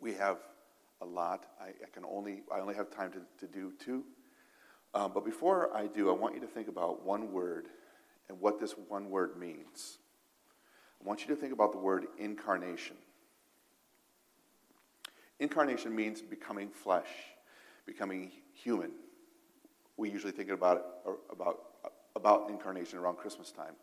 we 0.00 0.14
have 0.14 0.38
a 1.00 1.06
lot. 1.06 1.46
I, 1.60 1.68
I, 1.68 1.90
can 1.92 2.04
only 2.04 2.42
I 2.52 2.60
only 2.60 2.74
have 2.74 2.90
time 2.90 3.12
to, 3.12 3.46
to 3.46 3.52
do 3.52 3.72
two. 3.78 4.04
Um, 4.94 5.12
but 5.12 5.24
before 5.24 5.74
I 5.76 5.86
do, 5.86 6.10
I 6.10 6.12
want 6.12 6.34
you 6.34 6.40
to 6.40 6.46
think 6.46 6.68
about 6.68 7.04
one 7.04 7.32
word 7.32 7.66
and 8.28 8.40
what 8.40 8.60
this 8.60 8.74
one 8.88 9.10
word 9.10 9.38
means. 9.38 9.98
I 11.02 11.06
want 11.06 11.22
you 11.22 11.28
to 11.28 11.36
think 11.36 11.52
about 11.52 11.72
the 11.72 11.78
word 11.78 12.06
incarnation. 12.18 12.96
Incarnation 15.38 15.94
means 15.94 16.22
becoming 16.22 16.70
flesh, 16.70 17.08
becoming 17.86 18.30
human, 18.52 18.90
we 19.96 20.10
usually 20.10 20.32
think 20.32 20.50
about, 20.50 20.84
about, 21.30 21.60
about 22.14 22.50
incarnation 22.50 22.98
around 22.98 23.16
Christmas 23.16 23.50
time. 23.50 23.74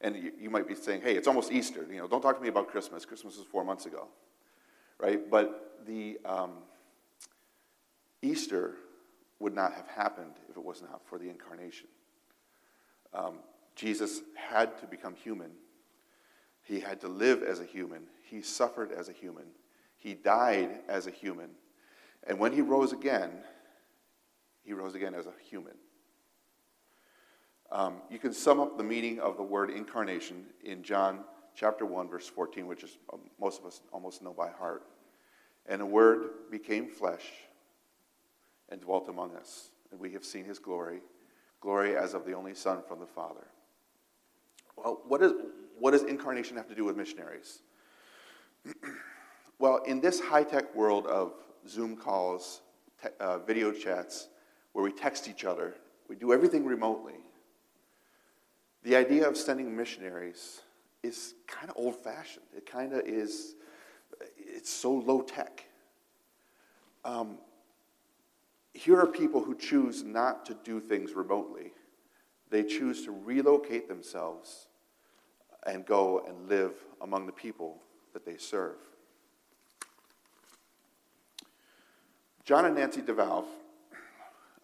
And 0.00 0.16
you, 0.16 0.32
you, 0.40 0.50
might 0.50 0.66
be 0.68 0.74
saying, 0.74 1.02
hey, 1.02 1.16
it's 1.16 1.28
almost 1.28 1.52
Easter. 1.52 1.84
You 1.90 1.98
know, 1.98 2.08
don't 2.08 2.22
talk 2.22 2.36
to 2.36 2.42
me 2.42 2.48
about 2.48 2.68
Christmas. 2.68 3.04
Christmas 3.04 3.36
is 3.36 3.44
four 3.44 3.64
months 3.64 3.84
ago, 3.86 4.08
right? 4.98 5.28
But 5.28 5.82
the 5.86 6.18
um, 6.24 6.52
Easter 8.22 8.74
would 9.40 9.54
not 9.54 9.72
have 9.74 9.88
happened 9.88 10.34
if 10.48 10.56
it 10.56 10.62
was 10.62 10.82
not 10.82 11.00
for 11.06 11.18
the 11.18 11.28
incarnation. 11.28 11.88
Um, 13.12 13.40
Jesus 13.74 14.20
had 14.36 14.78
to 14.78 14.86
become 14.86 15.14
human. 15.14 15.50
He 16.68 16.80
had 16.80 17.00
to 17.00 17.08
live 17.08 17.42
as 17.42 17.60
a 17.60 17.64
human. 17.64 18.02
He 18.22 18.42
suffered 18.42 18.92
as 18.92 19.08
a 19.08 19.12
human. 19.12 19.46
He 19.96 20.12
died 20.12 20.80
as 20.86 21.06
a 21.06 21.10
human. 21.10 21.48
And 22.26 22.38
when 22.38 22.52
he 22.52 22.60
rose 22.60 22.92
again, 22.92 23.30
he 24.64 24.74
rose 24.74 24.94
again 24.94 25.14
as 25.14 25.24
a 25.24 25.32
human. 25.48 25.72
Um, 27.72 28.02
you 28.10 28.18
can 28.18 28.34
sum 28.34 28.60
up 28.60 28.76
the 28.76 28.84
meaning 28.84 29.18
of 29.18 29.38
the 29.38 29.42
word 29.42 29.70
incarnation 29.70 30.44
in 30.62 30.82
John 30.82 31.24
chapter 31.54 31.86
1, 31.86 32.10
verse 32.10 32.28
14, 32.28 32.66
which 32.66 32.84
is 32.84 32.98
um, 33.14 33.20
most 33.40 33.60
of 33.60 33.66
us 33.66 33.80
almost 33.90 34.22
know 34.22 34.34
by 34.34 34.50
heart. 34.50 34.82
And 35.64 35.80
the 35.80 35.86
word 35.86 36.50
became 36.50 36.86
flesh 36.86 37.24
and 38.68 38.78
dwelt 38.82 39.08
among 39.08 39.34
us. 39.36 39.70
And 39.90 39.98
we 39.98 40.12
have 40.12 40.24
seen 40.24 40.44
his 40.44 40.58
glory, 40.58 41.00
glory 41.62 41.96
as 41.96 42.12
of 42.12 42.26
the 42.26 42.34
only 42.34 42.54
Son 42.54 42.82
from 42.86 43.00
the 43.00 43.06
Father. 43.06 43.46
Well, 44.76 45.00
what, 45.08 45.22
is, 45.22 45.32
what 45.80 45.92
does 45.92 46.02
incarnation 46.02 46.56
have 46.56 46.68
to 46.68 46.74
do 46.74 46.84
with 46.84 46.96
missionaries? 46.96 47.62
well, 49.58 49.82
in 49.86 50.00
this 50.00 50.20
high 50.20 50.44
tech 50.44 50.74
world 50.74 51.06
of 51.06 51.32
Zoom 51.66 51.96
calls, 51.96 52.62
te- 53.02 53.10
uh, 53.20 53.38
video 53.38 53.72
chats, 53.72 54.28
where 54.72 54.84
we 54.84 54.92
text 54.92 55.28
each 55.28 55.44
other, 55.44 55.74
we 56.08 56.16
do 56.16 56.32
everything 56.32 56.64
remotely. 56.64 57.14
The 58.82 58.96
idea 58.96 59.28
of 59.28 59.36
sending 59.36 59.76
missionaries 59.76 60.60
is 61.02 61.34
kind 61.46 61.70
of 61.70 61.76
old 61.76 61.96
fashioned. 61.96 62.46
It 62.56 62.66
kind 62.66 62.92
of 62.92 63.06
is, 63.06 63.54
it's 64.36 64.70
so 64.70 64.92
low 64.92 65.22
tech. 65.22 65.64
Um, 67.04 67.38
here 68.72 68.98
are 68.98 69.06
people 69.06 69.42
who 69.42 69.56
choose 69.56 70.02
not 70.02 70.46
to 70.46 70.54
do 70.54 70.80
things 70.80 71.12
remotely. 71.12 71.72
They 72.50 72.62
choose 72.62 73.04
to 73.04 73.10
relocate 73.10 73.88
themselves 73.88 74.67
and 75.66 75.84
go 75.84 76.24
and 76.26 76.48
live 76.48 76.72
among 77.00 77.26
the 77.26 77.32
people 77.32 77.78
that 78.12 78.24
they 78.24 78.36
serve. 78.36 78.76
John 82.44 82.64
and 82.64 82.74
Nancy 82.74 83.02
DeValve 83.02 83.44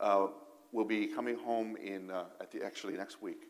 uh, 0.01 0.29
will 0.73 0.85
be 0.85 1.07
coming 1.07 1.37
home 1.37 1.77
in 1.77 2.11
uh, 2.11 2.25
the, 2.51 2.65
actually 2.65 2.95
next 2.95 3.21
week, 3.21 3.43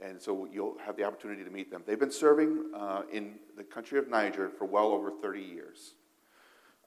and 0.00 0.20
so 0.20 0.46
you'll 0.50 0.78
have 0.84 0.96
the 0.96 1.04
opportunity 1.04 1.44
to 1.44 1.50
meet 1.50 1.70
them. 1.70 1.82
They've 1.86 2.00
been 2.00 2.10
serving 2.10 2.70
uh, 2.74 3.02
in 3.12 3.34
the 3.56 3.64
country 3.64 3.98
of 3.98 4.08
Niger 4.08 4.48
for 4.48 4.64
well 4.64 4.88
over 4.88 5.10
30 5.10 5.42
years. 5.42 5.94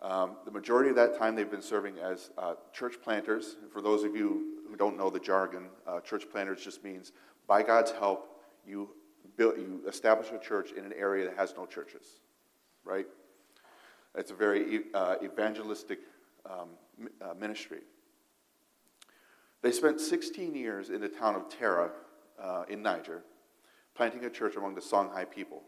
Um, 0.01 0.37
the 0.45 0.51
majority 0.51 0.89
of 0.89 0.95
that 0.95 1.17
time, 1.17 1.35
they've 1.35 1.49
been 1.49 1.61
serving 1.61 1.99
as 1.99 2.31
uh, 2.37 2.55
church 2.73 2.95
planters. 3.03 3.57
For 3.71 3.81
those 3.81 4.03
of 4.03 4.15
you 4.15 4.59
who 4.69 4.75
don't 4.75 4.97
know 4.97 5.09
the 5.09 5.19
jargon, 5.19 5.65
uh, 5.85 5.99
church 5.99 6.29
planters 6.31 6.63
just 6.63 6.83
means 6.83 7.11
by 7.47 7.63
God's 7.63 7.91
help, 7.91 8.41
you 8.65 8.89
build, 9.37 9.57
you 9.57 9.81
establish 9.87 10.27
a 10.31 10.39
church 10.39 10.71
in 10.71 10.85
an 10.85 10.93
area 10.93 11.25
that 11.25 11.37
has 11.37 11.53
no 11.55 11.65
churches, 11.65 12.19
right? 12.83 13.07
It's 14.15 14.31
a 14.31 14.35
very 14.35 14.83
uh, 14.93 15.15
evangelistic 15.23 15.99
um, 16.45 16.69
uh, 17.21 17.33
ministry. 17.39 17.81
They 19.61 19.71
spent 19.71 19.99
16 19.99 20.55
years 20.55 20.89
in 20.89 21.01
the 21.01 21.09
town 21.09 21.35
of 21.35 21.49
Tera 21.49 21.91
uh, 22.41 22.63
in 22.69 22.81
Niger, 22.81 23.23
planting 23.95 24.25
a 24.25 24.29
church 24.29 24.55
among 24.55 24.75
the 24.75 24.81
Songhai 24.81 25.29
people. 25.29 25.63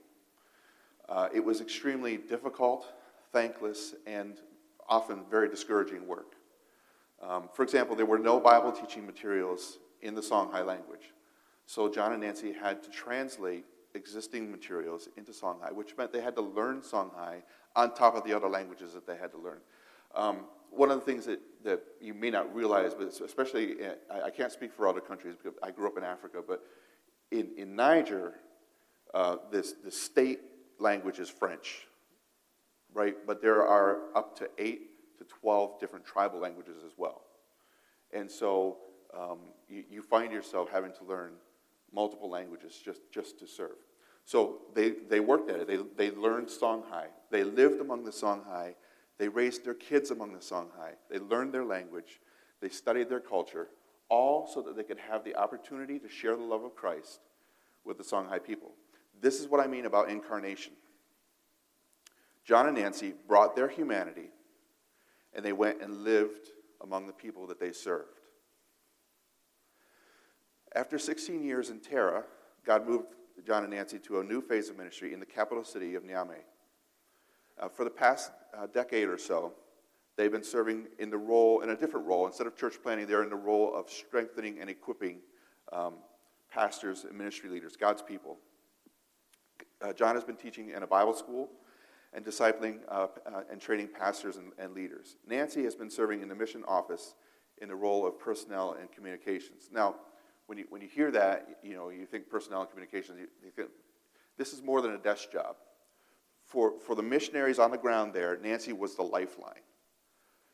Uh, 1.10 1.28
it 1.34 1.44
was 1.44 1.60
extremely 1.60 2.18
difficult 2.18 2.86
thankless, 3.32 3.96
and 4.06 4.40
often 4.88 5.24
very 5.30 5.50
discouraging 5.50 6.08
work. 6.08 6.36
Um, 7.22 7.50
for 7.54 7.64
example, 7.64 7.96
there 7.96 8.06
were 8.06 8.20
no 8.20 8.40
Bible 8.40 8.72
teaching 8.72 9.06
materials 9.06 9.78
in 10.02 10.16
the 10.16 10.22
Songhai 10.22 10.66
language. 10.66 11.14
So 11.66 11.90
John 11.90 12.12
and 12.12 12.22
Nancy 12.22 12.54
had 12.54 12.84
to 12.84 12.90
translate 12.90 13.66
existing 13.94 14.52
materials 14.52 15.10
into 15.18 15.32
Songhai, 15.32 15.74
which 15.74 15.98
meant 15.98 16.14
they 16.14 16.22
had 16.22 16.36
to 16.36 16.42
learn 16.42 16.82
Songhai 16.82 17.44
on 17.76 17.94
top 17.94 18.16
of 18.16 18.24
the 18.24 18.34
other 18.34 18.48
languages 18.48 18.94
that 18.94 19.06
they 19.06 19.18
had 19.18 19.32
to 19.32 19.38
learn. 19.38 19.60
Um, 20.16 20.46
one 20.70 20.90
of 20.90 21.00
the 21.00 21.06
things 21.06 21.26
that, 21.26 21.40
that 21.64 21.82
you 22.00 22.14
may 22.14 22.30
not 22.30 22.54
realize, 22.54 22.94
but 22.94 23.08
especially, 23.08 23.76
I, 24.10 24.24
I, 24.24 24.30
can't 24.30 24.52
speak 24.52 24.74
for 24.74 24.88
other 24.88 25.02
countries 25.02 25.36
because 25.42 25.58
I 25.62 25.72
grew 25.72 25.88
up 25.88 25.98
in 25.98 26.04
Africa, 26.04 26.42
but 26.46 26.64
in, 27.30 27.50
in 27.58 27.76
Niger, 27.76 28.36
uh, 29.14 29.38
this, 29.52 29.74
the 29.84 29.92
state 29.92 30.40
language 30.80 31.20
is 31.20 31.30
French 31.30 31.88
right? 32.94 33.16
But 33.26 33.42
there 33.42 33.66
are 33.66 34.00
up 34.16 34.38
to 34.40 34.50
eight 34.58 35.18
to 35.18 35.24
12 35.24 35.80
different 35.80 36.06
tribal 36.06 36.40
languages 36.40 36.78
as 36.86 36.94
well. 36.98 37.22
And 38.14 38.30
so 38.30 38.78
um, 39.18 39.40
you, 39.70 39.84
you, 39.90 40.02
find 40.02 40.32
yourself 40.32 40.70
having 40.70 40.92
to 40.94 41.04
learn 41.06 41.34
multiple 41.94 42.30
languages 42.30 42.80
just, 42.84 43.02
just 43.12 43.40
to 43.40 43.48
serve. 43.48 43.76
So 44.26 44.60
they, 44.74 44.92
they 45.10 45.20
worked 45.20 45.50
at 45.50 45.62
it. 45.62 45.68
They, 45.68 46.10
they 46.10 46.16
learned 46.16 46.48
Songhai. 46.48 47.08
They 47.32 47.44
lived 47.44 47.82
among 47.82 48.04
the 48.04 48.12
Songhai. 48.12 48.76
They 49.18 49.28
raised 49.28 49.66
their 49.66 49.74
kids 49.74 50.12
among 50.12 50.34
the 50.34 50.40
Songhai. 50.40 50.94
They 51.10 51.20
learned 51.20 51.54
their 51.54 51.66
language. 51.66 52.20
They 52.62 52.70
studied 52.70 53.10
their 53.10 53.20
culture, 53.20 53.68
all 54.10 54.48
so 54.48 54.62
that 54.62 54.76
they 54.76 54.84
could 54.84 55.00
have 55.00 55.24
the 55.24 55.36
opportunity 55.36 56.00
to 56.00 56.08
share 56.08 56.36
the 56.36 56.44
love 56.44 56.64
of 56.64 56.76
Christ 56.76 57.20
with 57.84 57.98
the 57.98 58.04
Songhai 58.04 58.44
people. 58.44 58.72
This 59.20 59.40
is 59.40 59.48
what 59.48 59.60
I 59.60 59.68
mean 59.68 59.86
about 59.86 60.10
incarnation. 60.10 60.74
John 62.46 62.68
and 62.68 62.78
Nancy 62.78 63.14
brought 63.28 63.56
their 63.56 63.68
humanity 63.68 64.30
and 65.34 65.46
they 65.46 65.54
went 65.54 65.82
and 65.82 66.04
lived 66.04 66.50
among 66.82 67.08
the 67.08 67.14
people 67.14 67.48
that 67.48 67.60
they 67.60 67.72
served. 67.72 68.21
After 70.74 70.98
16 70.98 71.44
years 71.44 71.70
in 71.70 71.80
Tera, 71.80 72.24
God 72.66 72.88
moved 72.88 73.08
John 73.46 73.64
and 73.64 73.74
Nancy 73.74 74.00
to 74.00 74.20
a 74.20 74.24
new 74.24 74.42
phase 74.42 74.70
of 74.70 74.78
ministry 74.78 75.14
in 75.14 75.20
the 75.20 75.26
capital 75.26 75.64
city 75.64 75.96
of 75.96 76.04
Niamey. 76.04 76.44
Uh, 77.60 77.68
for 77.68 77.84
the 77.84 77.90
past 77.90 78.32
uh, 78.58 78.68
decade 78.68 79.10
or 79.10 79.18
so, 79.18 79.54
they've 80.16 80.32
been 80.32 80.44
serving 80.44 80.88
in 81.00 81.10
the 81.10 81.18
role, 81.18 81.62
in 81.62 81.72
a 81.72 81.76
different 81.76 82.06
role. 82.06 82.26
Instead 82.26 82.48
of 82.48 82.56
church 82.56 82.76
planting, 82.82 83.06
they're 83.06 83.24
in 83.24 83.30
the 83.30 83.36
role 83.36 83.76
of 83.76 83.90
strengthening 83.90 84.60
and 84.60 84.70
equipping 84.70 85.18
um, 85.74 85.96
pastors 86.50 87.04
and 87.04 87.18
ministry 87.18 87.50
leaders, 87.50 87.76
God's 87.76 88.02
people. 88.02 88.38
Uh, 89.82 89.92
John 89.94 90.16
has 90.16 90.24
been 90.24 90.36
teaching 90.36 90.70
in 90.70 90.84
a 90.84 90.88
Bible 90.88 91.14
school 91.14 91.50
and 92.14 92.24
discipling 92.24 92.80
uh, 92.88 93.08
uh, 93.26 93.42
and 93.52 93.60
training 93.60 93.88
pastors 93.88 94.38
and, 94.38 94.52
and, 94.58 94.74
leaders. 94.74 95.16
Nancy 95.28 95.64
has 95.64 95.76
been 95.76 95.90
serving 95.90 96.22
in 96.22 96.30
the 96.30 96.36
mission 96.36 96.64
office 96.68 97.16
in 97.62 97.70
the 97.70 97.76
role 97.76 98.06
of 98.06 98.20
personnel 98.20 98.76
and 98.80 98.92
communications. 98.92 99.70
Now, 99.72 99.96
when 100.48 100.58
you, 100.58 100.66
when 100.70 100.82
you 100.82 100.88
hear 100.88 101.12
that, 101.12 101.60
you 101.64 101.76
know, 101.76 101.90
you 101.90 102.06
think 102.06 102.30
personnel 102.30 102.62
and 102.62 102.70
communications, 102.70 103.18
you, 103.20 103.28
you 103.44 103.52
think, 103.52 103.70
this 104.38 104.54
is 104.54 104.62
more 104.62 104.82
than 104.82 104.92
a 104.92 104.98
desk 104.98 105.32
job. 105.32 105.56
For, 106.46 106.80
for 106.80 106.96
the 106.96 107.04
missionaries 107.04 107.60
on 107.60 107.72
the 107.72 107.78
ground 107.78 108.14
there, 108.14 108.38
Nancy 108.42 108.74
was 108.74 108.96
the 108.96 109.04
lifeline. 109.04 109.62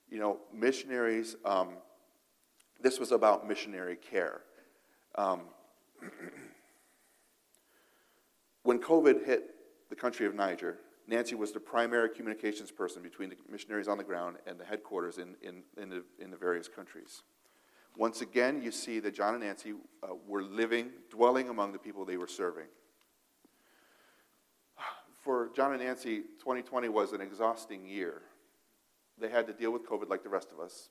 You 0.10 0.20
know, 0.20 0.38
missionaries, 0.54 1.36
um, 1.44 1.70
this 2.82 3.00
was 3.00 3.12
about 3.12 3.48
missionary 3.48 3.96
care. 3.96 4.42
Um, 5.16 5.42
when 8.64 8.80
COVID 8.80 9.26
hit 9.26 9.56
the 9.90 9.96
country 9.96 10.26
of 10.26 10.36
Niger, 10.36 10.78
Nancy 11.08 11.36
was 11.36 11.52
the 11.54 11.60
primary 11.60 12.10
communications 12.10 12.70
person 12.70 13.02
between 13.02 13.30
the 13.30 13.38
missionaries 13.50 13.88
on 13.88 13.98
the 13.98 14.04
ground 14.04 14.38
and 14.46 14.60
the 14.60 14.66
headquarters 14.66 15.18
in, 15.18 15.36
in, 15.42 15.64
in, 15.82 15.90
the, 15.90 16.04
in 16.20 16.30
the 16.30 16.38
various 16.38 16.68
countries. 16.68 17.24
Once 17.98 18.22
again, 18.22 18.62
you 18.62 18.72
see 18.72 19.00
that 19.00 19.16
John 19.16 19.34
and 19.34 19.44
Nancy 19.44 19.74
uh, 20.04 20.10
were 20.28 20.44
living, 20.44 20.92
dwelling 21.10 21.50
among 21.50 21.74
the 21.74 21.80
people 21.80 22.06
they 22.06 22.18
were 22.18 22.28
serving. 22.28 22.68
For 25.24 25.50
John 25.56 25.74
and 25.74 25.82
Nancy, 25.82 26.18
2020 26.40 26.90
was 26.90 27.14
an 27.14 27.22
exhausting 27.22 27.88
year. 27.88 28.22
They 29.20 29.30
had 29.30 29.48
to 29.48 29.54
deal 29.54 29.72
with 29.72 29.84
COVID 29.90 30.10
like 30.10 30.22
the 30.22 30.30
rest 30.30 30.52
of 30.52 30.60
us. 30.60 30.90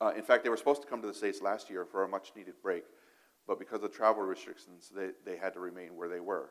Uh, 0.00 0.12
in 0.16 0.22
fact, 0.22 0.42
they 0.42 0.50
were 0.50 0.56
supposed 0.56 0.82
to 0.82 0.88
come 0.88 1.00
to 1.00 1.06
the 1.06 1.14
States 1.14 1.40
last 1.40 1.70
year 1.70 1.84
for 1.84 2.02
a 2.02 2.08
much 2.08 2.32
needed 2.36 2.54
break, 2.60 2.82
but 3.46 3.60
because 3.60 3.84
of 3.84 3.92
travel 3.92 4.24
restrictions, 4.24 4.90
they, 4.94 5.10
they 5.24 5.38
had 5.38 5.54
to 5.54 5.60
remain 5.60 5.94
where 5.96 6.08
they 6.08 6.20
were. 6.20 6.50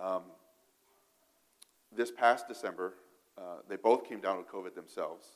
Um, 0.00 0.22
this 1.94 2.12
past 2.12 2.46
December, 2.46 2.94
uh, 3.36 3.62
they 3.68 3.76
both 3.76 4.08
came 4.08 4.20
down 4.20 4.38
with 4.38 4.46
COVID 4.46 4.76
themselves. 4.76 5.26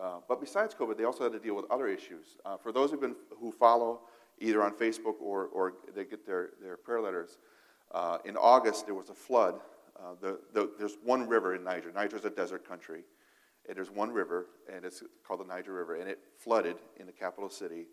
Uh, 0.00 0.18
but 0.28 0.40
besides 0.40 0.74
COVID, 0.74 0.98
they 0.98 1.04
also 1.04 1.24
had 1.24 1.32
to 1.32 1.38
deal 1.38 1.56
with 1.56 1.64
other 1.70 1.88
issues. 1.88 2.36
Uh, 2.44 2.56
for 2.56 2.70
those 2.70 2.90
who've 2.90 3.00
been, 3.00 3.16
who 3.40 3.50
follow 3.50 4.00
either 4.38 4.62
on 4.62 4.72
Facebook 4.72 5.14
or, 5.20 5.46
or 5.46 5.74
they 5.94 6.04
get 6.04 6.26
their, 6.26 6.50
their 6.62 6.76
prayer 6.76 7.00
letters, 7.00 7.38
uh, 7.92 8.18
in 8.24 8.36
August 8.36 8.84
there 8.84 8.94
was 8.94 9.08
a 9.08 9.14
flood. 9.14 9.54
Uh, 9.98 10.14
the, 10.20 10.38
the, 10.52 10.70
there's 10.78 10.98
one 11.02 11.26
river 11.26 11.54
in 11.54 11.64
Niger. 11.64 11.90
Niger 11.94 12.16
is 12.16 12.24
a 12.26 12.30
desert 12.30 12.68
country. 12.68 13.04
And 13.68 13.76
there's 13.76 13.90
one 13.90 14.12
river, 14.12 14.46
and 14.72 14.84
it's 14.84 15.02
called 15.26 15.40
the 15.40 15.44
Niger 15.44 15.72
River, 15.72 15.96
and 15.96 16.08
it 16.08 16.20
flooded 16.38 16.76
in 17.00 17.06
the 17.06 17.12
capital 17.12 17.50
city. 17.50 17.86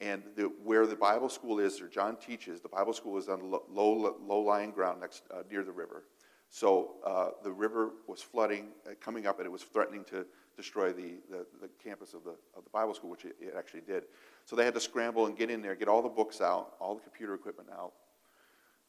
And 0.00 0.22
the, 0.36 0.52
where 0.62 0.86
the 0.86 0.94
Bible 0.94 1.28
school 1.28 1.58
is, 1.58 1.80
or 1.80 1.88
John 1.88 2.16
teaches, 2.16 2.60
the 2.60 2.68
Bible 2.68 2.92
school 2.92 3.16
is 3.16 3.28
on 3.28 3.50
low, 3.50 3.64
low, 3.68 4.16
low 4.24 4.40
lying 4.40 4.70
ground 4.70 5.00
next, 5.00 5.24
uh, 5.32 5.42
near 5.50 5.64
the 5.64 5.72
river. 5.72 6.04
So 6.48 7.32
the 7.42 7.50
river 7.50 7.90
was 8.06 8.22
flooding, 8.22 8.68
coming 9.00 9.26
up, 9.26 9.38
and 9.38 9.46
it 9.46 9.50
was 9.50 9.62
threatening 9.62 10.04
to 10.04 10.26
destroy 10.56 10.92
the, 10.92 11.16
the, 11.30 11.46
the, 11.60 11.68
campus 11.82 12.14
of 12.14 12.24
the, 12.24 12.34
of 12.56 12.64
the 12.64 12.70
Bible 12.70 12.94
school, 12.94 13.10
which 13.10 13.24
it, 13.24 13.36
it, 13.40 13.54
actually 13.56 13.82
did. 13.82 14.04
So 14.44 14.56
they 14.56 14.64
had 14.64 14.74
to 14.74 14.80
scramble 14.80 15.26
and 15.26 15.36
get 15.36 15.50
in 15.50 15.60
there, 15.60 15.74
get 15.74 15.88
all 15.88 16.02
the 16.02 16.08
books 16.08 16.40
out, 16.40 16.74
all 16.80 16.94
the 16.94 17.02
computer 17.02 17.34
equipment 17.34 17.68
out, 17.70 17.92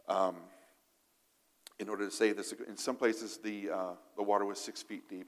um, 0.08 0.38
in 1.80 1.90
order 1.90 2.06
to 2.06 2.12
save 2.12 2.38
this. 2.38 2.54
In 2.68 2.78
some 2.78 2.96
places, 2.96 3.38
the, 3.44 3.70
uh, 3.70 3.92
the 4.16 4.24
water 4.24 4.46
was 4.46 4.60
six 4.60 4.82
feet 4.82 5.10
deep. 5.10 5.28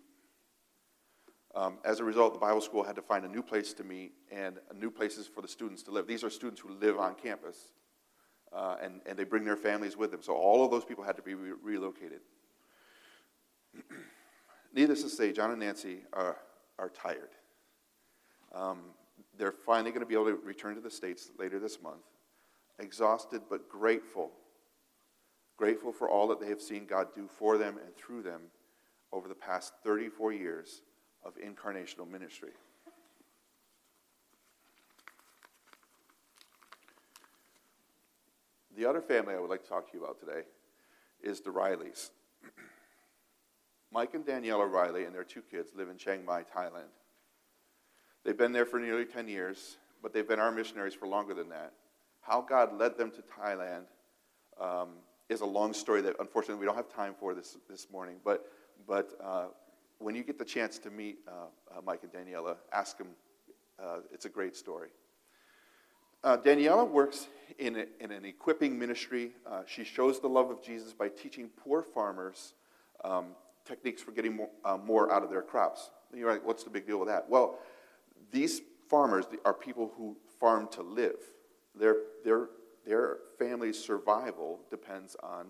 Um, 1.56 1.80
as 1.84 2.00
a 2.00 2.04
result, 2.04 2.34
the 2.34 2.40
Bible 2.40 2.62
school 2.62 2.84
had 2.84 2.96
to 2.96 3.02
find 3.02 3.26
a 3.26 3.28
new 3.28 3.42
place 3.42 3.74
to 3.74 3.84
meet 3.84 4.14
and 4.32 4.60
new 4.76 4.92
places 4.92 5.28
for 5.28 5.42
the 5.42 5.48
students 5.48 5.84
to 5.84 5.92
live. 5.92 6.08
These 6.08 6.24
are 6.24 6.30
students 6.30 6.62
who 6.62 6.70
live 6.70 7.00
on 7.00 7.16
campus, 7.16 7.58
uh, 8.54 8.76
and, 8.82 9.02
and 9.06 9.18
they 9.18 9.24
bring 9.24 9.44
their 9.44 9.58
families 9.58 9.98
with 9.98 10.12
them. 10.12 10.22
So 10.22 10.34
all 10.34 10.64
of 10.64 10.72
those 10.72 10.86
people 10.86 11.04
had 11.04 11.16
to 11.18 11.24
be 11.24 11.34
re- 11.34 11.54
relocated. 11.62 12.22
Needless 14.74 15.02
to 15.04 15.10
say, 15.10 15.32
John 15.32 15.52
and 15.52 15.60
Nancy 15.60 16.02
are, 16.14 16.38
are 16.78 16.90
tired. 16.90 17.30
Um, 18.54 18.80
they're 19.38 19.52
finally 19.52 19.92
going 19.92 20.02
to 20.02 20.06
be 20.06 20.14
able 20.14 20.26
to 20.26 20.36
return 20.36 20.76
to 20.76 20.82
the 20.82 20.92
States 20.92 21.32
later 21.38 21.60
this 21.60 21.82
month, 21.82 22.04
exhausted 22.78 23.42
but 23.50 23.70
grateful. 23.70 24.32
Grateful 25.58 25.92
for 25.92 26.10
all 26.10 26.28
that 26.28 26.40
they 26.40 26.48
have 26.48 26.62
seen 26.62 26.86
God 26.86 27.08
do 27.14 27.28
for 27.28 27.58
them 27.58 27.78
and 27.84 27.96
through 27.96 28.22
them 28.22 28.42
over 29.12 29.28
the 29.28 29.36
past 29.36 29.74
34 29.84 30.34
years 30.34 30.84
of 31.26 31.34
incarnational 31.36 32.10
ministry. 32.10 32.52
The 38.78 38.86
other 38.86 39.02
family 39.02 39.34
I 39.34 39.40
would 39.40 39.50
like 39.50 39.64
to 39.64 39.70
talk 39.70 39.92
to 39.92 39.98
you 39.98 40.04
about 40.04 40.20
today 40.20 40.44
is 41.22 41.42
the 41.42 41.50
Rileys. 41.50 42.12
Mike 43.92 44.14
and 44.14 44.26
Daniela 44.26 44.62
O'Reilly 44.62 45.06
and 45.06 45.16
their 45.16 45.24
two 45.24 45.42
kids 45.42 45.72
live 45.76 45.90
in 45.90 45.98
Chiang 45.98 46.24
Mai, 46.24 46.44
Thailand. 46.44 46.92
They've 48.24 48.38
been 48.38 48.52
there 48.52 48.66
for 48.66 48.80
nearly 48.80 49.06
10 49.06 49.28
years, 49.28 49.78
but 50.02 50.14
they've 50.14 50.28
been 50.28 50.40
our 50.40 50.52
missionaries 50.52 50.94
for 50.94 51.08
longer 51.08 51.34
than 51.34 51.50
that. 51.50 51.74
How 52.22 52.42
God 52.42 52.78
led 52.78 52.98
them 52.98 53.12
to 53.12 53.24
Thailand 53.40 53.86
um, 54.60 54.90
is 55.30 55.42
a 55.42 55.46
long 55.46 55.74
story 55.74 56.02
that 56.02 56.16
unfortunately 56.20 56.60
we 56.60 56.66
don't 56.66 56.76
have 56.76 56.94
time 56.94 57.16
for 57.20 57.34
this, 57.34 57.58
this 57.70 57.88
morning. 57.92 58.18
But, 58.24 58.46
but 58.88 59.12
uh, 59.24 59.46
when 59.98 60.16
you 60.16 60.24
get 60.24 60.38
the 60.38 60.46
chance 60.46 60.78
to 60.80 60.92
meet 60.92 61.20
uh, 61.28 61.78
uh, 61.78 61.82
Mike 61.84 62.02
and 62.04 62.12
Daniela, 62.12 62.58
ask 62.74 62.98
them. 62.98 63.08
Uh, 63.82 64.00
it's 64.14 64.26
a 64.26 64.30
great 64.30 64.56
story. 64.56 64.90
Uh, 66.22 66.36
Daniela 66.36 66.90
works 66.90 67.28
in, 67.58 67.78
a, 67.78 67.86
in, 68.02 68.12
an 68.12 68.26
equipping 68.26 68.78
ministry. 68.78 69.32
Uh, 69.50 69.62
she 69.66 69.86
shows 69.86 70.20
the 70.20 70.28
love 70.28 70.50
of 70.50 70.62
Jesus 70.62 70.94
by 70.94 71.08
teaching 71.08 71.50
poor 71.64 71.82
farmers 71.82 72.54
um, 73.06 73.28
techniques 73.70 74.02
for 74.02 74.12
getting 74.12 74.36
more, 74.36 74.50
uh, 74.66 74.78
more, 74.78 75.14
out 75.14 75.24
of 75.24 75.30
their 75.30 75.44
crops. 75.44 75.92
You're 76.14 76.32
like, 76.32 76.46
what's 76.46 76.64
the 76.64 76.72
big 76.72 76.88
deal 76.88 77.00
with 77.00 77.08
that? 77.08 77.30
Well, 77.30 77.60
these 78.32 78.62
farmers 78.90 79.26
are 79.46 79.54
people 79.54 79.94
who 79.96 80.18
farm 80.40 80.68
to 80.72 80.82
live. 80.82 81.20
Their, 81.76 81.98
their, 82.26 82.50
their 82.86 83.18
family's 83.38 83.82
survival 83.82 84.60
depends 84.72 85.16
on 85.22 85.48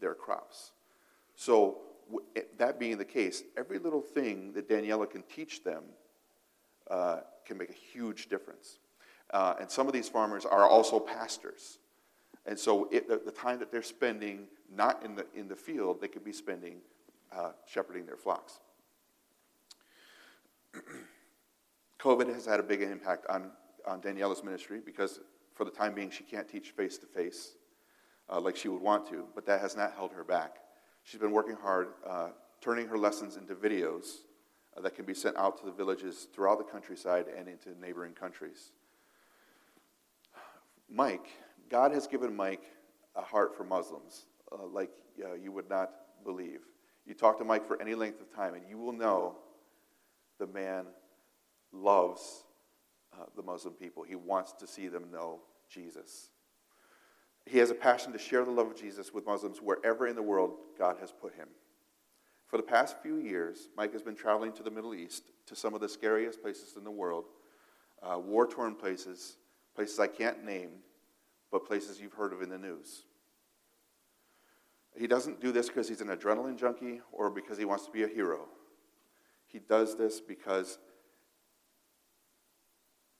their 0.00 0.14
crops. 0.14 0.72
So, 1.34 1.78
that 2.58 2.78
being 2.78 2.98
the 2.98 3.06
case, 3.06 3.42
every 3.56 3.78
little 3.78 4.02
thing 4.02 4.52
that 4.52 4.68
Daniela 4.68 5.08
can 5.08 5.22
teach 5.22 5.64
them 5.64 5.82
uh, 6.90 7.20
can 7.46 7.56
make 7.56 7.70
a 7.70 7.74
huge 7.94 8.28
difference. 8.28 8.80
Uh, 9.30 9.54
and 9.60 9.70
some 9.70 9.86
of 9.86 9.94
these 9.94 10.10
farmers 10.10 10.44
are 10.44 10.68
also 10.68 10.98
pastors. 10.98 11.78
And 12.44 12.58
so 12.58 12.88
it, 12.90 13.08
the, 13.08 13.22
the, 13.24 13.30
time 13.30 13.60
that 13.60 13.70
they're 13.70 13.82
spending 13.82 14.48
not 14.74 15.02
in 15.04 15.14
the, 15.14 15.24
in 15.34 15.48
the 15.48 15.56
field, 15.56 16.00
they 16.00 16.08
could 16.08 16.24
be 16.24 16.32
spending 16.32 16.78
uh, 17.36 17.52
shepherding 17.66 18.06
their 18.06 18.16
flocks. 18.16 18.60
COVID 22.00 22.32
has 22.34 22.46
had 22.46 22.60
a 22.60 22.62
big 22.62 22.82
impact 22.82 23.26
on, 23.28 23.50
on 23.86 24.00
Daniela's 24.00 24.42
ministry 24.42 24.80
because 24.84 25.20
for 25.54 25.64
the 25.64 25.70
time 25.70 25.94
being 25.94 26.10
she 26.10 26.24
can't 26.24 26.48
teach 26.48 26.70
face 26.70 26.98
to 26.98 27.06
face 27.06 27.52
like 28.40 28.56
she 28.56 28.68
would 28.68 28.80
want 28.80 29.08
to, 29.10 29.26
but 29.34 29.46
that 29.46 29.60
has 29.60 29.76
not 29.76 29.92
held 29.94 30.12
her 30.12 30.24
back. 30.24 30.56
She's 31.04 31.20
been 31.20 31.32
working 31.32 31.56
hard, 31.56 31.88
uh, 32.06 32.28
turning 32.60 32.86
her 32.88 32.96
lessons 32.96 33.36
into 33.36 33.54
videos 33.54 34.20
uh, 34.76 34.80
that 34.80 34.94
can 34.94 35.04
be 35.04 35.14
sent 35.14 35.36
out 35.36 35.58
to 35.58 35.66
the 35.66 35.72
villages 35.72 36.28
throughout 36.34 36.58
the 36.58 36.64
countryside 36.64 37.26
and 37.36 37.48
into 37.48 37.78
neighboring 37.80 38.12
countries. 38.12 38.72
Mike, 40.88 41.26
God 41.70 41.92
has 41.92 42.06
given 42.06 42.34
Mike 42.34 42.62
a 43.16 43.22
heart 43.22 43.56
for 43.56 43.64
Muslims 43.64 44.26
uh, 44.52 44.64
like 44.66 44.90
uh, 45.24 45.34
you 45.34 45.52
would 45.52 45.68
not 45.68 45.90
believe. 46.24 46.60
You 47.06 47.14
talk 47.14 47.38
to 47.38 47.44
Mike 47.44 47.66
for 47.66 47.80
any 47.80 47.94
length 47.94 48.20
of 48.20 48.34
time, 48.34 48.54
and 48.54 48.62
you 48.68 48.78
will 48.78 48.92
know 48.92 49.36
the 50.38 50.46
man 50.46 50.86
loves 51.72 52.44
uh, 53.12 53.24
the 53.36 53.42
Muslim 53.42 53.74
people. 53.74 54.02
He 54.02 54.14
wants 54.14 54.52
to 54.52 54.66
see 54.66 54.88
them 54.88 55.10
know 55.12 55.40
Jesus. 55.68 56.30
He 57.46 57.58
has 57.58 57.70
a 57.70 57.74
passion 57.74 58.12
to 58.12 58.18
share 58.18 58.44
the 58.44 58.50
love 58.50 58.70
of 58.70 58.76
Jesus 58.76 59.12
with 59.12 59.26
Muslims 59.26 59.58
wherever 59.58 60.06
in 60.06 60.14
the 60.14 60.22
world 60.22 60.54
God 60.78 60.96
has 61.00 61.12
put 61.12 61.34
him. 61.34 61.48
For 62.46 62.56
the 62.56 62.62
past 62.62 62.96
few 63.02 63.16
years, 63.16 63.68
Mike 63.76 63.92
has 63.94 64.02
been 64.02 64.14
traveling 64.14 64.52
to 64.52 64.62
the 64.62 64.70
Middle 64.70 64.94
East, 64.94 65.24
to 65.46 65.56
some 65.56 65.74
of 65.74 65.80
the 65.80 65.88
scariest 65.88 66.42
places 66.42 66.76
in 66.76 66.84
the 66.84 66.90
world, 66.90 67.24
uh, 68.02 68.18
war 68.18 68.46
torn 68.46 68.74
places, 68.74 69.36
places 69.74 69.98
I 69.98 70.06
can't 70.06 70.44
name, 70.44 70.70
but 71.50 71.66
places 71.66 72.00
you've 72.00 72.12
heard 72.12 72.32
of 72.32 72.42
in 72.42 72.48
the 72.48 72.58
news. 72.58 73.04
He 74.96 75.06
doesn't 75.06 75.40
do 75.40 75.52
this 75.52 75.68
because 75.68 75.88
he's 75.88 76.00
an 76.00 76.08
adrenaline 76.08 76.58
junkie 76.58 77.00
or 77.12 77.30
because 77.30 77.58
he 77.58 77.64
wants 77.64 77.86
to 77.86 77.92
be 77.92 78.02
a 78.02 78.08
hero. 78.08 78.46
He 79.46 79.58
does 79.58 79.96
this 79.96 80.20
because 80.20 80.78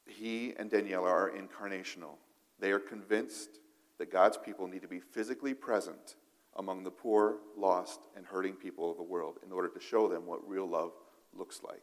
he 0.07 0.55
and 0.59 0.71
Daniela 0.71 1.11
are 1.11 1.31
incarnational. 1.31 2.17
They 2.59 2.73
are 2.73 2.79
convinced 2.79 3.61
that 3.99 4.13
God's 4.13 4.37
people 4.37 4.67
need 4.67 4.83
to 4.83 4.89
be 4.89 5.01
physically 5.01 5.55
present 5.55 6.17
among 6.57 6.85
the 6.85 6.91
poor, 6.91 7.37
lost, 7.57 8.01
and 8.17 8.27
hurting 8.27 8.55
people 8.55 8.91
of 8.91 8.97
the 8.97 9.03
world 9.03 9.39
in 9.45 9.53
order 9.53 9.69
to 9.69 9.81
show 9.81 10.09
them 10.09 10.27
what 10.27 10.47
real 10.47 10.67
love 10.67 10.93
looks 11.35 11.61
like. 11.63 11.83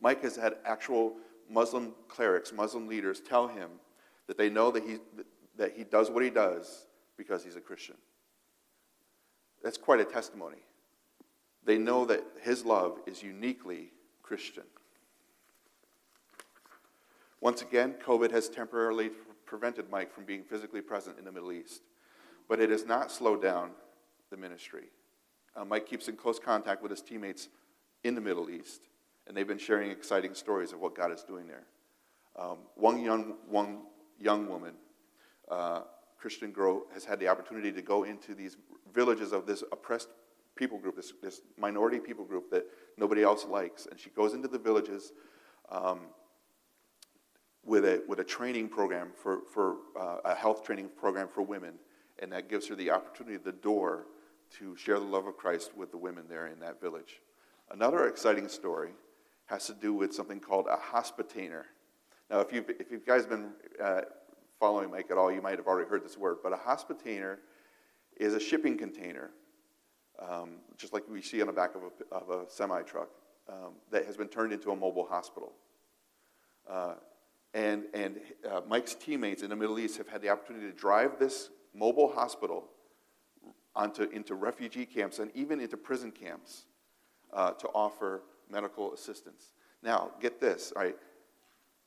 Mike 0.00 0.22
has 0.22 0.36
had 0.36 0.54
actual 0.64 1.14
Muslim 1.48 1.94
clerics, 2.08 2.52
Muslim 2.52 2.88
leaders 2.88 3.20
tell 3.20 3.46
him 3.46 3.70
that 4.26 4.38
they 4.38 4.48
know 4.48 4.70
that 4.70 4.82
he, 4.82 4.98
that 5.56 5.76
he 5.76 5.84
does 5.84 6.10
what 6.10 6.24
he 6.24 6.30
does 6.30 6.86
because 7.16 7.44
he's 7.44 7.56
a 7.56 7.60
Christian. 7.60 7.96
That's 9.64 9.78
quite 9.78 9.98
a 9.98 10.04
testimony. 10.04 10.58
They 11.64 11.78
know 11.78 12.04
that 12.04 12.22
his 12.42 12.66
love 12.66 12.98
is 13.06 13.22
uniquely 13.22 13.88
Christian. 14.22 14.64
Once 17.40 17.62
again, 17.62 17.94
COVID 18.06 18.30
has 18.30 18.50
temporarily 18.50 19.10
prevented 19.46 19.90
Mike 19.90 20.12
from 20.12 20.24
being 20.24 20.42
physically 20.42 20.82
present 20.82 21.18
in 21.18 21.24
the 21.24 21.32
Middle 21.32 21.50
East, 21.50 21.82
but 22.46 22.60
it 22.60 22.68
has 22.68 22.84
not 22.84 23.10
slowed 23.10 23.42
down 23.42 23.70
the 24.30 24.36
ministry. 24.36 24.84
Uh, 25.56 25.64
Mike 25.64 25.86
keeps 25.86 26.08
in 26.08 26.16
close 26.16 26.38
contact 26.38 26.82
with 26.82 26.90
his 26.90 27.00
teammates 27.00 27.48
in 28.02 28.14
the 28.14 28.20
Middle 28.20 28.50
East, 28.50 28.82
and 29.26 29.36
they've 29.36 29.48
been 29.48 29.58
sharing 29.58 29.90
exciting 29.90 30.34
stories 30.34 30.72
of 30.72 30.80
what 30.80 30.94
God 30.94 31.10
is 31.10 31.22
doing 31.22 31.46
there. 31.46 31.64
Um, 32.36 32.58
one, 32.74 33.00
young, 33.00 33.34
one 33.48 33.78
young 34.18 34.46
woman, 34.46 34.74
uh, 35.50 35.82
Christian 36.24 36.52
girl, 36.52 36.84
has 36.94 37.04
had 37.04 37.20
the 37.20 37.28
opportunity 37.28 37.70
to 37.70 37.82
go 37.82 38.04
into 38.04 38.34
these 38.34 38.56
villages 38.94 39.32
of 39.32 39.44
this 39.44 39.62
oppressed 39.72 40.08
people 40.56 40.78
group, 40.78 40.96
this, 40.96 41.12
this 41.22 41.42
minority 41.58 42.00
people 42.00 42.24
group 42.24 42.50
that 42.50 42.64
nobody 42.96 43.22
else 43.22 43.44
likes. 43.44 43.84
And 43.84 44.00
she 44.00 44.08
goes 44.08 44.32
into 44.32 44.48
the 44.48 44.58
villages. 44.58 45.12
Um, 45.70 46.00
with 47.62 47.84
a, 47.84 48.02
with 48.08 48.20
a 48.20 48.24
training 48.24 48.70
program 48.70 49.08
for, 49.14 49.40
for 49.52 49.76
uh, 50.00 50.16
a 50.24 50.34
health 50.34 50.64
training 50.64 50.88
program 50.96 51.28
for 51.28 51.42
women, 51.42 51.74
and 52.20 52.32
that 52.32 52.48
gives 52.48 52.66
her 52.68 52.74
the 52.74 52.90
opportunity, 52.90 53.36
the 53.36 53.52
door, 53.52 54.06
to 54.58 54.74
share 54.76 54.98
the 54.98 55.04
love 55.04 55.26
of 55.26 55.36
Christ 55.36 55.72
with 55.76 55.90
the 55.90 55.98
women 55.98 56.24
there 56.26 56.46
in 56.46 56.58
that 56.60 56.80
village. 56.80 57.20
Another 57.70 58.08
exciting 58.08 58.48
story 58.48 58.92
has 59.46 59.66
to 59.66 59.74
do 59.74 59.92
with 59.92 60.14
something 60.14 60.40
called 60.40 60.68
a 60.70 60.76
hospitainer. 60.76 61.66
Now, 62.30 62.40
if 62.40 62.50
you've, 62.50 62.70
if 62.70 62.90
you 62.90 63.02
guys 63.06 63.26
been 63.26 63.50
uh, 63.82 64.02
following 64.64 64.90
Mike 64.90 65.10
at 65.10 65.18
all, 65.18 65.30
you 65.30 65.42
might 65.42 65.58
have 65.58 65.66
already 65.66 65.86
heard 65.86 66.02
this 66.02 66.16
word, 66.16 66.38
but 66.42 66.50
a 66.50 66.56
hospitainer 66.56 67.38
is 68.16 68.32
a 68.32 68.40
shipping 68.40 68.78
container, 68.78 69.28
um, 70.18 70.52
just 70.78 70.94
like 70.94 71.02
we 71.06 71.20
see 71.20 71.42
on 71.42 71.48
the 71.48 71.52
back 71.52 71.72
of 71.74 71.82
a, 71.82 72.14
of 72.14 72.30
a 72.30 72.50
semi 72.50 72.80
truck, 72.80 73.10
um, 73.46 73.74
that 73.90 74.06
has 74.06 74.16
been 74.16 74.26
turned 74.26 74.54
into 74.54 74.70
a 74.70 74.76
mobile 74.76 75.04
hospital. 75.04 75.52
Uh, 76.66 76.94
and, 77.52 77.84
and 77.92 78.20
uh, 78.50 78.62
Mike's 78.66 78.94
teammates 78.94 79.42
in 79.42 79.50
the 79.50 79.56
Middle 79.56 79.78
East 79.78 79.98
have 79.98 80.08
had 80.08 80.22
the 80.22 80.30
opportunity 80.30 80.64
to 80.64 80.72
drive 80.72 81.18
this 81.18 81.50
mobile 81.74 82.10
hospital 82.10 82.64
onto, 83.76 84.04
into 84.04 84.34
refugee 84.34 84.86
camps 84.86 85.18
and 85.18 85.30
even 85.34 85.60
into 85.60 85.76
prison 85.76 86.10
camps 86.10 86.64
uh, 87.34 87.50
to 87.50 87.68
offer 87.74 88.22
medical 88.50 88.94
assistance. 88.94 89.52
Now, 89.82 90.12
get 90.22 90.40
this, 90.40 90.72
all 90.74 90.84
right? 90.84 90.96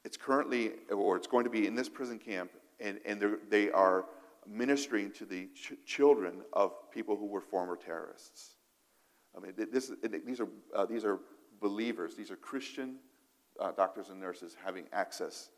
It's 0.05 0.15
currently, 0.15 0.73
or 0.91 1.17
it's 1.17 1.27
going 1.27 1.43
to 1.43 1.49
be 1.49 1.65
in 1.65 1.73
this 1.73 1.89
prison 1.89 2.19
camp, 2.19 2.51
and, 2.79 2.99
and 3.05 3.21
they're- 3.49 4.05
ministering 4.49 5.11
to 5.11 5.25
the 5.25 5.47
ch- 5.47 5.73
children 5.85 6.41
of 6.53 6.71
people 6.91 7.15
who 7.17 7.25
were 7.25 7.41
former 7.41 7.75
terrorists. 7.75 8.55
I 9.35 9.39
mean, 9.39 9.53
this, 9.71 9.91
these, 10.25 10.39
are, 10.39 10.47
uh, 10.75 10.85
these 10.85 11.05
are 11.05 11.19
believers, 11.59 12.15
these 12.15 12.31
are 12.31 12.35
Christian 12.35 12.95
uh, 13.59 13.71
doctors 13.71 14.09
and 14.09 14.19
nurses 14.19 14.55
having 14.63 14.85
access 14.93 15.49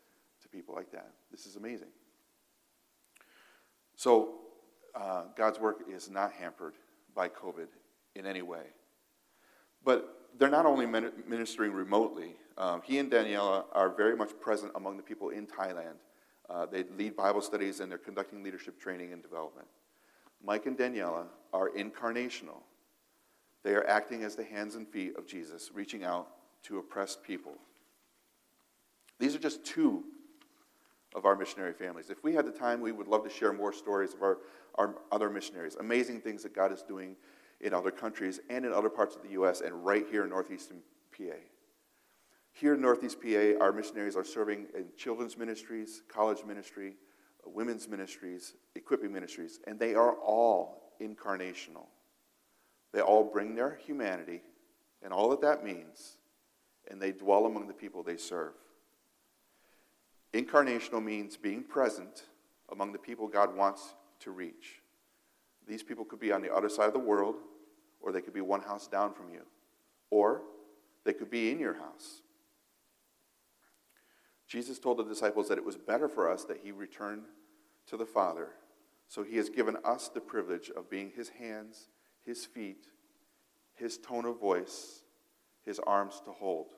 to 0.42 0.48
people 0.48 0.74
like 0.74 0.90
that. 0.92 1.12
This 1.30 1.46
is 1.46 1.56
amazing. 1.56 1.88
So, 3.94 4.40
uh, 4.94 5.24
God's 5.36 5.60
work 5.60 5.82
is 5.88 6.10
not 6.10 6.32
hampered 6.32 6.74
by 7.14 7.28
COVID 7.28 7.68
in 8.16 8.26
any 8.26 8.42
way. 8.42 8.64
But 9.84 10.28
they're 10.38 10.50
not 10.50 10.66
only 10.66 10.86
ministering 10.86 11.72
remotely, 11.72 12.36
um, 12.58 12.82
he 12.84 12.98
and 12.98 13.10
Daniela 13.10 13.64
are 13.72 13.90
very 13.90 14.16
much 14.16 14.30
present 14.40 14.72
among 14.74 14.96
the 14.96 15.02
people 15.02 15.30
in 15.30 15.46
Thailand. 15.46 15.96
Uh, 16.50 16.66
they 16.66 16.84
lead 16.98 17.16
Bible 17.16 17.40
studies 17.40 17.80
and 17.80 17.90
they're 17.90 17.98
conducting 17.98 18.42
leadership 18.42 18.80
training 18.80 19.12
and 19.12 19.22
development. 19.22 19.68
Mike 20.44 20.66
and 20.66 20.76
Daniela 20.76 21.26
are 21.52 21.70
incarnational. 21.70 22.62
They 23.62 23.74
are 23.74 23.86
acting 23.86 24.24
as 24.24 24.34
the 24.34 24.44
hands 24.44 24.74
and 24.74 24.88
feet 24.88 25.16
of 25.16 25.26
Jesus, 25.26 25.70
reaching 25.72 26.02
out 26.02 26.28
to 26.64 26.78
oppressed 26.78 27.22
people. 27.22 27.54
These 29.18 29.34
are 29.34 29.38
just 29.38 29.64
two 29.64 30.02
of 31.14 31.24
our 31.24 31.36
missionary 31.36 31.74
families. 31.74 32.10
If 32.10 32.24
we 32.24 32.34
had 32.34 32.46
the 32.46 32.52
time, 32.52 32.80
we 32.80 32.92
would 32.92 33.06
love 33.06 33.22
to 33.24 33.30
share 33.30 33.52
more 33.52 33.72
stories 33.72 34.14
of 34.14 34.22
our, 34.22 34.38
our 34.76 34.94
other 35.12 35.28
missionaries, 35.28 35.76
amazing 35.76 36.20
things 36.20 36.42
that 36.42 36.54
God 36.54 36.72
is 36.72 36.82
doing 36.82 37.16
in 37.60 37.74
other 37.74 37.90
countries 37.90 38.40
and 38.48 38.64
in 38.64 38.72
other 38.72 38.88
parts 38.88 39.14
of 39.14 39.22
the 39.22 39.30
U.S. 39.30 39.60
and 39.60 39.84
right 39.84 40.06
here 40.10 40.24
in 40.24 40.30
Northeastern 40.30 40.78
PA. 41.16 41.36
Here 42.52 42.74
in 42.74 42.80
Northeast 42.80 43.18
PA, 43.22 43.62
our 43.62 43.72
missionaries 43.72 44.16
are 44.16 44.24
serving 44.24 44.66
in 44.76 44.86
children's 44.96 45.38
ministries, 45.38 46.02
college 46.08 46.44
ministry, 46.46 46.96
women's 47.46 47.88
ministries, 47.88 48.54
equipping 48.74 49.12
ministries, 49.12 49.60
and 49.66 49.78
they 49.78 49.94
are 49.94 50.14
all 50.14 50.92
incarnational. 51.00 51.86
They 52.92 53.00
all 53.00 53.24
bring 53.24 53.54
their 53.54 53.78
humanity 53.86 54.42
and 55.02 55.12
all 55.12 55.30
that 55.30 55.40
that 55.40 55.64
means, 55.64 56.16
and 56.90 57.00
they 57.00 57.12
dwell 57.12 57.46
among 57.46 57.66
the 57.66 57.74
people 57.74 58.02
they 58.02 58.16
serve. 58.16 58.52
Incarnational 60.34 61.02
means 61.02 61.36
being 61.36 61.62
present 61.62 62.24
among 62.70 62.92
the 62.92 62.98
people 62.98 63.26
God 63.26 63.56
wants 63.56 63.94
to 64.20 64.30
reach. 64.30 64.80
These 65.66 65.82
people 65.82 66.04
could 66.04 66.20
be 66.20 66.32
on 66.32 66.42
the 66.42 66.54
other 66.54 66.68
side 66.68 66.86
of 66.86 66.92
the 66.92 66.98
world, 66.98 67.36
or 68.00 68.12
they 68.12 68.20
could 68.20 68.34
be 68.34 68.40
one 68.40 68.60
house 68.60 68.86
down 68.86 69.12
from 69.14 69.30
you, 69.30 69.42
or 70.10 70.42
they 71.04 71.12
could 71.12 71.30
be 71.30 71.50
in 71.50 71.58
your 71.58 71.74
house. 71.74 72.22
Jesus 74.50 74.80
told 74.80 74.98
the 74.98 75.04
disciples 75.04 75.48
that 75.48 75.58
it 75.58 75.64
was 75.64 75.76
better 75.76 76.08
for 76.08 76.28
us 76.28 76.42
that 76.44 76.58
he 76.64 76.72
return 76.72 77.22
to 77.86 77.96
the 77.96 78.04
Father. 78.04 78.48
So 79.06 79.22
he 79.22 79.36
has 79.36 79.48
given 79.48 79.76
us 79.84 80.08
the 80.08 80.20
privilege 80.20 80.70
of 80.76 80.90
being 80.90 81.12
his 81.14 81.28
hands, 81.28 81.86
his 82.26 82.44
feet, 82.46 82.88
his 83.74 83.96
tone 83.96 84.24
of 84.24 84.40
voice, 84.40 85.02
his 85.64 85.78
arms 85.78 86.20
to 86.24 86.32
hold. 86.32 86.72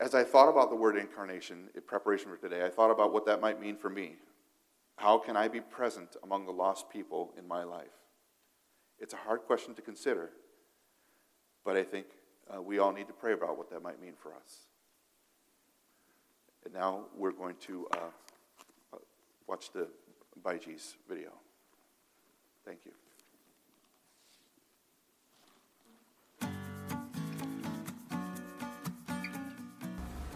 As 0.00 0.14
I 0.14 0.24
thought 0.24 0.48
about 0.48 0.70
the 0.70 0.76
word 0.76 0.96
incarnation 0.96 1.68
in 1.74 1.82
preparation 1.82 2.30
for 2.30 2.38
today, 2.38 2.64
I 2.64 2.70
thought 2.70 2.90
about 2.90 3.12
what 3.12 3.26
that 3.26 3.42
might 3.42 3.60
mean 3.60 3.76
for 3.76 3.90
me. 3.90 4.16
How 4.96 5.18
can 5.18 5.36
I 5.36 5.48
be 5.48 5.60
present 5.60 6.16
among 6.22 6.46
the 6.46 6.52
lost 6.52 6.88
people 6.88 7.34
in 7.36 7.46
my 7.46 7.64
life? 7.64 7.86
It's 8.98 9.12
a 9.12 9.18
hard 9.18 9.42
question 9.42 9.74
to 9.74 9.82
consider, 9.82 10.30
but 11.66 11.76
I 11.76 11.84
think 11.84 12.06
uh, 12.52 12.62
we 12.62 12.78
all 12.78 12.92
need 12.92 13.08
to 13.08 13.12
pray 13.12 13.34
about 13.34 13.58
what 13.58 13.70
that 13.70 13.82
might 13.82 14.00
mean 14.00 14.14
for 14.18 14.32
us. 14.32 14.67
And 16.68 16.76
now 16.76 17.04
we're 17.16 17.32
going 17.32 17.56
to 17.66 17.86
uh, 17.92 17.98
uh, 18.92 18.98
watch 19.46 19.72
the 19.72 19.88
Baijis 20.44 20.96
video. 21.08 21.30
Thank 22.66 22.80
you. 22.84 22.92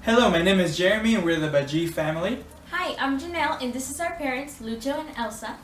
Hello, 0.01 0.31
my 0.31 0.41
name 0.41 0.59
is 0.59 0.75
Jeremy 0.75 1.17
and 1.17 1.25
we're 1.25 1.39
the 1.39 1.51
Baji 1.51 1.87
family. 1.87 2.43
Hi, 2.71 2.97
I'm 2.99 3.21
Janelle, 3.21 3.61
and 3.63 3.75
this 3.75 3.91
is 3.91 4.01
our 4.01 4.17
parents, 4.17 4.63
Lucho 4.63 5.01
and 5.01 5.11
Elsa. 5.19 5.59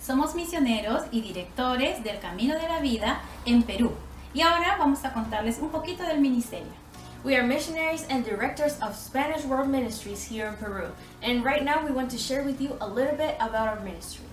Somos 0.00 0.34
misioneros 0.34 1.08
y 1.12 1.20
directores 1.20 2.02
del 2.02 2.20
Camino 2.20 2.54
de 2.54 2.68
la 2.68 2.80
Vida 2.80 3.20
en 3.44 3.62
Perú. 3.62 3.92
Y 4.32 4.40
ahora 4.40 4.76
vamos 4.78 5.04
a 5.04 5.12
contarles 5.12 5.58
un 5.58 5.68
poquito 5.68 6.04
del 6.04 6.22
ministerio. 6.22 6.83
We 7.24 7.36
are 7.36 7.42
missionaries 7.42 8.04
and 8.10 8.22
directors 8.22 8.78
of 8.82 8.94
Spanish 8.94 9.46
World 9.46 9.70
Ministries 9.70 10.22
here 10.22 10.46
in 10.46 10.56
Peru, 10.56 10.92
and 11.22 11.42
right 11.42 11.64
now 11.64 11.82
we 11.82 11.90
want 11.90 12.10
to 12.10 12.18
share 12.18 12.44
with 12.44 12.60
you 12.60 12.76
a 12.82 12.86
little 12.86 13.16
bit 13.16 13.36
about 13.40 13.66
our 13.66 13.80
ministry. 13.80 14.26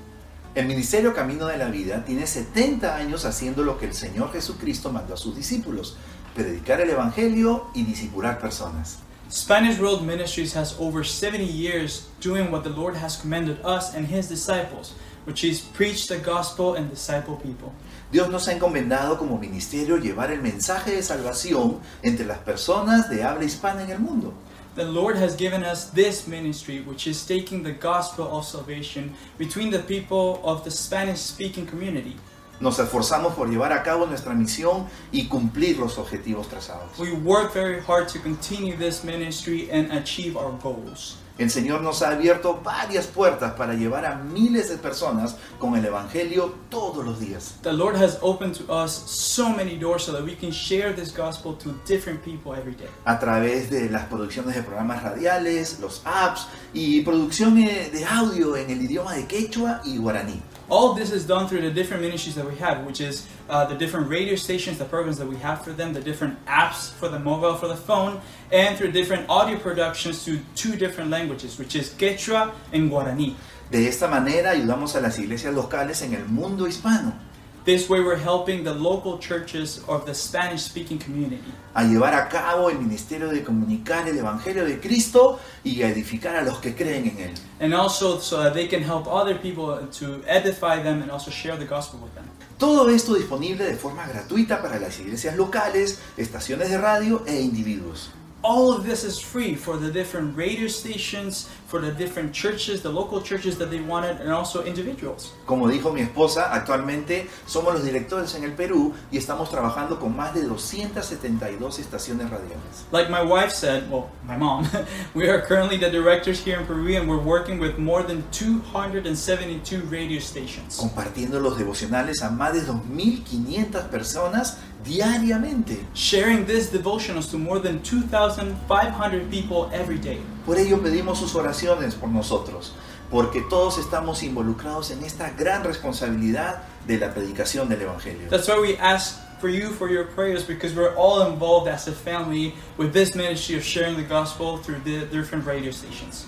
El 0.58 0.66
Ministerio 0.66 1.16
Camino 1.16 1.48
de 1.48 1.58
la 1.58 1.70
Vida 1.72 2.04
tiene 2.06 2.28
70 2.28 2.94
años 2.94 3.24
haciendo 3.24 3.64
lo 3.64 3.78
que 3.78 3.88
el 3.88 3.94
Señor 3.94 4.34
Jesucristo 4.34 4.92
mandó 4.92 5.14
a 5.14 5.18
sus 5.18 5.34
discípulos, 5.38 5.96
predicar 6.36 6.82
el 6.82 6.90
Evangelio 6.90 7.68
y 7.74 7.86
discipular 7.86 8.42
personas. 8.42 8.98
Spanish 9.30 9.80
World 9.80 10.06
Ministries 10.06 10.54
has 10.54 10.78
over 10.78 11.06
70 11.06 11.46
years 11.46 12.10
doing 12.20 12.52
what 12.52 12.66
the 12.66 12.70
Lord 12.70 12.98
has 12.98 13.16
commanded 13.16 13.58
us 13.64 13.96
and 13.96 14.06
His 14.06 14.28
disciples, 14.28 14.96
which 15.24 15.46
is 15.46 15.62
preach 15.62 16.10
the 16.10 16.18
gospel 16.18 16.74
and 16.74 16.90
disciple 16.90 17.38
people. 17.38 17.74
Dios 18.12 18.30
nos 18.30 18.50
ha 18.50 18.52
encomendado 18.52 19.18
como 19.18 19.38
ministerio 19.38 19.98
llevar 19.98 20.32
el 20.32 20.42
mensaje 20.42 20.92
de 20.92 21.02
salvación 21.02 21.80
entre 22.04 22.26
las 22.26 22.40
personas 22.40 23.10
de 23.10 23.24
habla 23.24 23.46
hispana 23.46 23.84
en 23.84 23.92
el 23.92 24.00
mundo. 24.00 24.34
The 24.76 24.84
Lord 24.84 25.16
has 25.16 25.38
given 25.38 25.64
us 25.64 25.92
this 25.94 26.28
ministry, 26.28 26.82
which 26.82 27.08
is 27.08 27.26
taking 27.26 27.64
the 27.64 27.72
gospel 27.72 28.28
of 28.28 28.46
salvation 28.46 29.14
between 29.38 29.72
the 29.72 29.80
people 29.80 30.42
of 30.44 30.66
the 30.66 30.72
Spanish 30.72 31.20
speaking 31.20 31.66
community. 31.66 32.18
Nos 32.60 32.80
esforzamos 32.80 33.34
por 33.34 33.48
llevar 33.48 33.72
a 33.72 33.82
cabo 33.82 34.06
nuestra 34.06 34.34
misión 34.34 34.88
y 35.14 35.28
cumplir 35.30 35.78
los 35.80 35.98
objetivos 35.98 36.50
trazados. 36.50 37.00
We 37.00 37.14
work 37.14 37.54
very 37.54 37.80
hard 37.80 38.10
to 38.10 38.20
continue 38.20 38.76
this 38.76 39.06
ministry 39.06 39.70
and 39.72 39.90
achieve 39.94 40.36
our 40.36 40.52
goals. 40.62 41.16
El 41.38 41.50
Señor 41.50 41.82
nos 41.82 42.02
ha 42.02 42.10
abierto 42.12 42.62
varias 42.64 43.08
puertas 43.08 43.54
para 43.54 43.74
llevar 43.74 44.06
a 44.06 44.16
miles 44.16 44.70
de 44.70 44.78
personas 44.78 45.36
con 45.58 45.76
el 45.76 45.86
Evangelio 45.86 46.54
todos 46.70 47.04
los 47.06 47.20
días. 47.20 47.56
The 47.64 47.74
Lord 47.74 47.96
has 47.96 48.18
opened 48.22 48.56
to 48.56 48.72
us 48.72 48.92
so 48.92 49.50
many 49.50 49.78
doors 49.78 50.04
so 50.04 50.12
that 50.12 50.24
we 50.24 50.36
can 50.36 50.52
share 50.52 50.94
this 50.94 51.16
gospel 51.16 51.54
to 51.56 51.74
different 51.88 52.24
people 52.24 52.54
every 52.54 52.76
day. 52.76 52.90
a 53.06 53.20
través 53.20 53.70
de 53.70 53.90
las 53.90 54.06
producciones 54.06 54.56
de 54.56 54.64
programas 54.64 55.04
radiales, 55.04 55.80
los 55.80 56.02
apps 56.06 56.48
y 56.74 57.02
producción 57.02 57.56
de 57.56 58.06
audio 58.10 58.56
en 58.56 58.70
el 58.70 58.82
idioma 58.82 59.14
de 59.14 59.26
quechua 59.26 59.82
y 59.84 59.98
guaraní. 59.98 60.42
All 60.72 60.94
this 60.94 61.12
is 61.12 61.28
done 61.28 61.50
through 61.50 61.64
the 61.64 61.70
different 61.70 62.02
ministries 62.02 62.36
that 62.36 62.50
we 62.50 62.56
have, 62.56 62.86
which 62.86 63.02
is 63.02 63.28
uh, 63.50 63.66
the 63.66 63.76
different 63.76 64.08
radio 64.08 64.36
stations, 64.36 64.78
the 64.78 64.86
programs 64.86 65.18
that 65.18 65.28
we 65.28 65.36
have 65.36 65.66
for 65.66 65.74
them, 65.74 65.92
the 65.92 66.00
different 66.00 66.40
apps 66.46 66.92
for 66.92 67.10
the 67.10 67.20
mobile, 67.20 67.56
for 67.56 67.68
the 67.68 67.76
phone, 67.76 68.22
and 68.54 68.78
through 68.78 68.94
different 68.94 69.30
audio 69.30 69.60
productions 69.60 70.24
to 70.24 70.40
two 70.56 70.78
different 70.78 71.10
languages, 71.10 71.60
which 71.60 71.76
is 71.76 71.90
Quechua 71.90 72.54
and 72.72 72.90
Guarani. 72.90 73.36
De 73.70 73.86
esta 73.86 74.08
manera 74.08 74.52
ayudamos 74.52 74.96
a 74.96 75.02
las 75.02 75.20
iglesias 75.20 75.54
locales 75.54 76.04
en 76.04 76.14
el 76.14 76.26
mundo 76.28 76.66
hispano 76.66 77.31
This 77.64 77.88
way, 77.88 78.00
we're 78.00 78.16
helping 78.16 78.64
the 78.64 78.74
local 78.74 79.20
churches 79.20 79.84
of 79.88 80.08
the 80.08 80.16
Spanish 80.16 80.64
speaking 80.64 80.98
community 80.98 81.54
a 81.76 81.84
llevar 81.84 82.16
a 82.16 82.28
cabo 82.28 82.70
el 82.70 82.78
ministerio 82.80 83.30
de 83.30 83.44
comunicar 83.44 84.08
el 84.08 84.18
Evangelio 84.18 84.66
de 84.66 84.80
Cristo 84.80 85.40
y 85.64 85.84
edificar 85.84 86.36
a 86.38 86.42
los 86.42 86.58
que 86.58 86.74
creen 86.74 87.06
en 87.08 87.18
Él. 87.20 87.34
and 87.60 87.74
also 87.76 88.18
so 88.18 88.42
that 88.42 88.56
they 88.56 88.68
can 88.68 88.82
help 88.82 89.06
other 89.08 89.36
people 89.36 89.78
to 89.92 90.24
edify 90.26 90.82
them 90.82 91.04
and 91.04 91.12
also 91.12 91.30
share 91.30 91.56
the 91.56 91.66
gospel 91.66 92.00
with 92.00 92.14
them. 92.16 92.28
Todo 92.58 92.90
esto 92.90 93.14
disponible 93.14 93.64
de 93.66 93.76
forma 93.76 94.08
gratuita 94.08 94.60
para 94.62 94.80
las 94.80 95.00
iglesias 95.00 95.36
locales, 95.36 96.00
estaciones 96.18 96.70
de 96.70 96.80
radio 96.80 97.24
e 97.28 97.42
individuos. 97.42 98.10
All 98.44 98.72
of 98.72 98.84
this 98.88 99.04
is 99.04 99.20
free 99.20 99.54
for 99.54 99.78
the 99.78 99.92
different 99.92 100.36
radio 100.36 100.68
stations, 100.68 101.48
for 101.72 101.80
the 101.80 101.92
different 101.92 102.34
churches, 102.34 102.82
the 102.82 102.92
local 102.92 103.22
churches 103.22 103.58
that 103.58 103.72
they 103.72 103.80
wanted, 103.80 104.20
and 104.20 104.30
also 104.30 104.66
individuals. 104.66 105.32
Como 105.46 105.68
dijo 105.70 105.94
mi 105.94 106.02
esposa, 106.02 106.52
actualmente 106.52 107.30
somos 107.48 107.74
los 107.74 107.84
directores 107.86 108.36
en 108.36 108.44
el 108.44 108.52
Perú 108.52 108.94
y 109.10 109.18
estamos 109.18 109.50
trabajando 109.50 109.98
con 109.98 110.16
más 110.16 110.34
de 110.34 110.44
272 110.44 111.80
estaciones 111.80 112.30
radiales. 112.30 112.86
Like 112.92 113.10
my 113.10 113.24
wife 113.24 113.52
said, 113.54 113.90
well, 113.90 114.10
my 114.28 114.36
mom, 114.36 114.68
we 115.16 115.30
are 115.30 115.42
currently 115.42 115.78
the 115.78 115.90
directors 115.90 116.44
here 116.44 116.60
in 116.60 116.66
Peru 116.66 116.98
and 116.98 117.08
we're 117.08 117.24
working 117.24 117.58
with 117.58 117.78
more 117.78 118.04
than 118.04 118.24
272 118.32 119.82
radio 119.90 120.20
stations. 120.20 120.78
compartiendo 120.78 121.40
los 121.40 121.58
devocionales 121.58 122.22
a 122.22 122.30
más 122.30 122.54
de 122.54 122.62
2.500 122.62 123.90
personas 123.90 124.58
diariamente. 124.84 125.86
Sharing 125.94 126.46
this 126.46 126.70
devotionals 126.70 127.30
to 127.32 127.38
more 127.38 127.60
than 127.60 127.82
2,500 127.84 129.30
people 129.30 129.70
every 129.72 129.98
day. 129.98 130.20
Por 130.46 130.58
ello 130.58 130.82
pedimos 130.82 131.20
sus 131.20 131.36
oraciones 131.36 131.96
por 131.96 132.10
nosotros, 132.10 132.74
porque 133.10 133.42
todos 133.50 133.78
estamos 133.78 134.24
involucrados 134.24 134.92
en 134.92 135.04
esta 135.04 135.30
gran 135.32 135.64
responsabilidad 135.64 136.64
de 136.88 136.98
la 136.98 137.14
predicación 137.14 137.70
del 137.70 137.82
Evangelio. 137.82 138.30
That's 138.30 138.48
why 138.48 138.60
we 138.60 138.78
ask 138.78 139.20
for 139.40 139.50
you 139.50 139.70
for 139.70 139.90
your 139.90 140.06
prayers 140.06 140.44
because 140.44 140.74
we're 140.76 140.96
all 140.96 141.32
involved 141.32 141.68
as 141.68 141.88
a 141.88 141.92
family 141.92 142.56
with 142.78 142.94
this 142.94 143.16
ministry 143.16 143.56
of 143.56 143.64
sharing 143.64 143.96
the 143.96 144.04
gospel 144.04 144.58
through 144.58 144.80
the 144.84 145.06
different 145.08 145.46
radio 145.46 145.72
stations. 145.72 146.26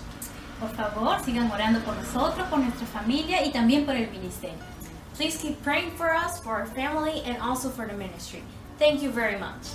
Por 0.60 0.68
favor, 0.70 1.18
sigan 1.24 1.50
orando 1.50 1.80
por 1.84 1.94
nosotros, 1.94 2.46
por 2.48 2.58
nuestra 2.58 2.86
familia 2.86 3.44
y 3.44 3.50
también 3.52 3.84
por 3.84 3.94
el 3.94 4.08
ministerio. 4.10 4.58
Please 5.16 5.36
keep 5.36 5.62
praying 5.62 5.90
for 5.96 6.10
us, 6.12 6.40
for 6.40 6.54
our 6.54 6.66
family, 6.66 7.22
and 7.24 7.38
also 7.38 7.68
for 7.68 7.86
the 7.86 7.94
ministry. 7.94 8.42
Thank 8.78 9.02
you 9.02 9.10
very 9.10 9.38
much. 9.38 9.68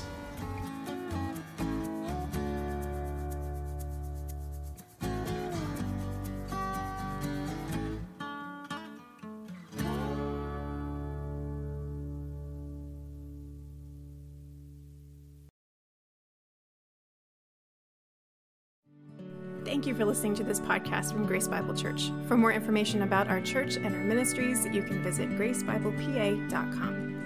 Thank 19.79 19.87
you 19.87 19.95
for 19.95 20.03
listening 20.03 20.35
to 20.35 20.43
this 20.43 20.59
podcast 20.59 21.13
from 21.13 21.25
Grace 21.25 21.47
Bible 21.47 21.73
Church. 21.73 22.11
For 22.27 22.35
more 22.35 22.51
information 22.51 23.03
about 23.03 23.29
our 23.29 23.39
church 23.39 23.77
and 23.77 23.95
our 23.95 24.03
ministries, 24.03 24.65
you 24.65 24.83
can 24.83 25.01
visit 25.01 25.29
gracebiblepa.com. 25.37 27.18